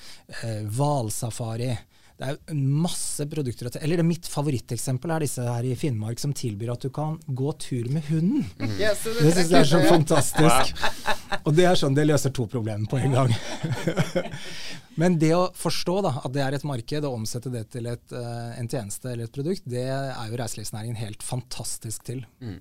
eh, 0.42 0.64
hvalsafari. 0.66 1.70
Eh, 1.74 1.84
det 2.16 2.30
er 2.32 2.56
masse 2.56 3.26
produkter. 3.28 3.68
Eller 3.82 4.00
det 4.00 4.06
mitt 4.08 4.28
favoritteksempel 4.32 5.12
er 5.12 5.24
disse 5.26 5.44
her 5.44 5.66
i 5.68 5.74
Finnmark 5.76 6.20
som 6.20 6.32
tilbyr 6.36 6.72
at 6.72 6.86
du 6.86 6.88
kan 6.94 7.18
gå 7.26 7.52
tur 7.60 7.90
med 7.92 8.08
hunden. 8.08 8.46
Mm. 8.56 8.76
Yes, 8.80 9.02
det 9.04 9.18
det 9.20 9.32
syns 9.36 9.52
jeg 9.52 9.58
er 9.60 9.68
så 9.68 9.80
fantastisk. 9.84 10.80
Wow. 10.80 11.42
Og 11.46 11.56
det 11.58 11.66
er 11.68 11.76
sånn, 11.76 11.96
det 11.96 12.06
løser 12.06 12.32
to 12.32 12.46
problemer 12.48 12.88
på 12.88 13.02
en 13.02 13.16
gang. 13.18 13.34
Men 15.00 15.18
det 15.20 15.34
å 15.36 15.50
forstå 15.52 15.98
da, 16.06 16.14
at 16.24 16.32
det 16.32 16.40
er 16.40 16.56
et 16.56 16.64
marked, 16.64 17.04
og 17.04 17.18
omsette 17.18 17.52
det 17.52 17.66
til 17.74 17.90
et, 17.90 18.04
uh, 18.16 18.56
en 18.56 18.70
tjeneste 18.72 19.10
eller 19.12 19.28
et 19.28 19.36
produkt, 19.36 19.66
det 19.68 19.84
er 19.84 20.30
jo 20.30 20.40
reiselivsnæringen 20.40 20.96
helt 20.96 21.26
fantastisk 21.26 22.06
til. 22.08 22.24
Mm. 22.40 22.56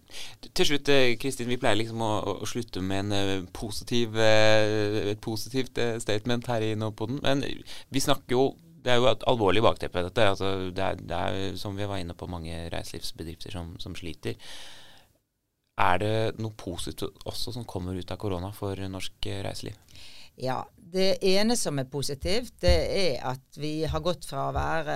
Til 0.51 0.67
slutt, 0.67 0.91
eh, 0.91 1.13
Kristin, 1.21 1.47
vi 1.47 1.59
pleier 1.61 1.79
liksom 1.79 2.03
å, 2.03 2.11
å 2.43 2.49
slutte 2.49 2.83
med 2.83 3.05
en 3.05 3.15
uh, 3.15 3.47
positiv, 3.55 4.19
et 4.19 5.23
positivt 5.23 5.79
statement 6.03 6.51
her 6.51 6.67
i 6.67 6.75
Nåpoden. 6.75 7.23
Men 7.23 7.47
vi 7.95 8.03
snakker 8.03 8.35
jo 8.35 8.45
det 8.85 8.93
er 8.93 9.01
jo 9.01 9.09
et 9.09 9.23
alvorlig 9.29 9.63
bakteppe, 9.65 10.03
dette. 10.05 10.29
Altså, 10.35 10.51
det, 10.69 10.83
er, 10.85 10.99
det, 11.01 11.17
er, 11.17 11.57
som 11.57 11.77
vi 11.77 11.87
var 11.89 12.01
inne 12.01 12.13
på, 12.17 12.29
mange 12.29 12.67
reiselivsbedrifter 12.73 13.55
som, 13.55 13.73
som, 13.81 13.95
sliter. 13.97 14.37
Er 15.81 15.99
det 15.99 16.15
noe 16.39 16.53
positivt 16.55 17.25
også 17.27 17.55
som 17.55 17.65
kommer 17.67 17.97
ut 17.97 18.13
av 18.13 18.21
korona 18.21 18.53
for 18.55 18.79
norsk 18.89 19.31
reiseliv? 19.47 19.79
Ja. 20.39 20.61
Det 20.95 21.17
ene 21.27 21.57
som 21.59 21.79
er 21.81 21.87
positivt, 21.91 22.53
det 22.63 22.75
er 22.95 23.23
at 23.27 23.57
vi 23.59 23.81
har 23.89 23.99
gått 24.05 24.27
fra 24.29 24.45
å 24.47 24.53
være 24.55 24.93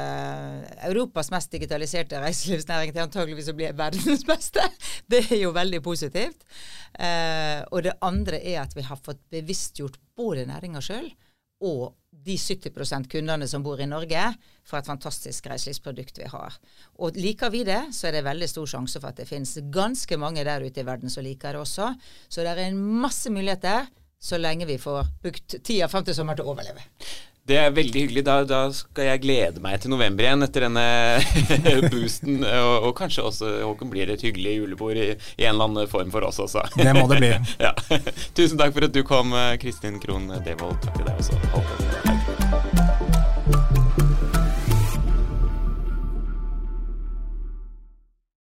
Europas 0.88 1.27
mest 1.34 1.51
digitaliserte 1.51 2.22
reiselivsnæring 2.24 2.93
til 2.93 3.03
antageligvis 3.03 3.50
å 3.51 3.55
bli 3.58 3.72
verdens 3.75 4.24
beste. 4.27 4.63
Det 5.12 5.25
er 5.25 5.41
jo 5.41 5.50
veldig 5.51 5.81
positivt. 5.84 6.46
Eh, 6.93 7.65
og 7.74 7.84
det 7.84 7.98
andre 8.05 8.39
er 8.39 8.62
at 8.62 8.77
vi 8.77 8.86
har 8.86 9.01
fått 9.01 9.19
bevisstgjort 9.34 9.98
både 10.15 10.46
næringa 10.48 10.79
sjøl 10.86 11.10
og 11.59 11.95
de 12.09 12.35
70% 12.35 13.07
kundene 13.11 13.47
som 13.47 13.63
bor 13.63 13.79
i 13.79 13.87
Norge, 13.87 14.21
for 14.67 14.79
et 14.79 14.89
fantastisk 14.89 15.47
reiselivsprodukt 15.49 16.19
vi 16.19 16.27
har. 16.29 16.57
Og 16.99 17.17
Liker 17.17 17.51
vi 17.53 17.63
det, 17.67 17.79
så 17.95 18.09
er 18.09 18.17
det 18.17 18.25
veldig 18.27 18.49
stor 18.49 18.67
sjanse 18.73 18.99
for 18.99 19.11
at 19.11 19.21
det 19.21 19.29
finnes 19.29 19.55
ganske 19.71 20.19
mange 20.19 20.43
der 20.47 20.65
ute 20.65 20.83
i 20.83 20.87
verden 20.87 21.11
som 21.13 21.23
liker 21.25 21.55
det 21.55 21.63
også. 21.63 21.93
Så 22.27 22.43
det 22.43 22.53
er 22.53 22.65
en 22.67 22.81
masse 23.01 23.31
muligheter 23.31 23.87
så 24.19 24.37
lenge 24.37 24.67
vi 24.67 24.77
får 24.77 25.05
brukt 25.23 25.55
tida 25.63 25.87
frem 25.87 26.03
til 26.05 26.17
sommer 26.17 26.35
til 26.35 26.47
å 26.47 26.53
overleve. 26.53 26.83
Det 27.50 27.58
er 27.58 27.74
veldig 27.74 28.03
hyggelig. 28.06 28.24
Da, 28.27 28.39
da, 28.48 28.62
skal 28.75 29.10
jeg 29.10 29.24
glede 29.24 29.63
meg 29.63 29.79
til 29.82 29.94
november 29.94 30.27
igjen 30.27 30.46
etter 30.46 30.68
denne 30.68 30.86
boosten. 31.94 32.44
Og, 32.46 32.74
og, 32.89 32.91
kanskje 33.00 33.25
også 33.25 33.53
Håkon 33.63 33.91
blir 33.94 34.12
et 34.13 34.25
hyggelig 34.25 34.60
julebord 34.60 35.00
i, 35.00 35.12
i, 35.15 35.46
en 35.48 35.56
eller 35.56 35.70
annen 35.70 35.91
form 35.91 36.13
for 36.13 36.27
oss 36.29 36.41
også. 36.46 36.68
Det 36.77 36.94
må 36.98 37.08
det 37.12 37.22
bli. 37.24 37.34
ja. 37.65 37.74
Tusen 38.38 38.60
takk 38.60 38.75
for 38.77 38.89
at 38.89 38.96
du 38.96 39.01
kom, 39.08 39.34
Kristin 39.62 40.01
Krohn 40.03 40.29
Devold. 40.46 40.77
Takk 40.86 41.01
til 41.01 41.10
deg 41.10 41.24
også. 41.24 41.41
Håkon. 41.56 41.88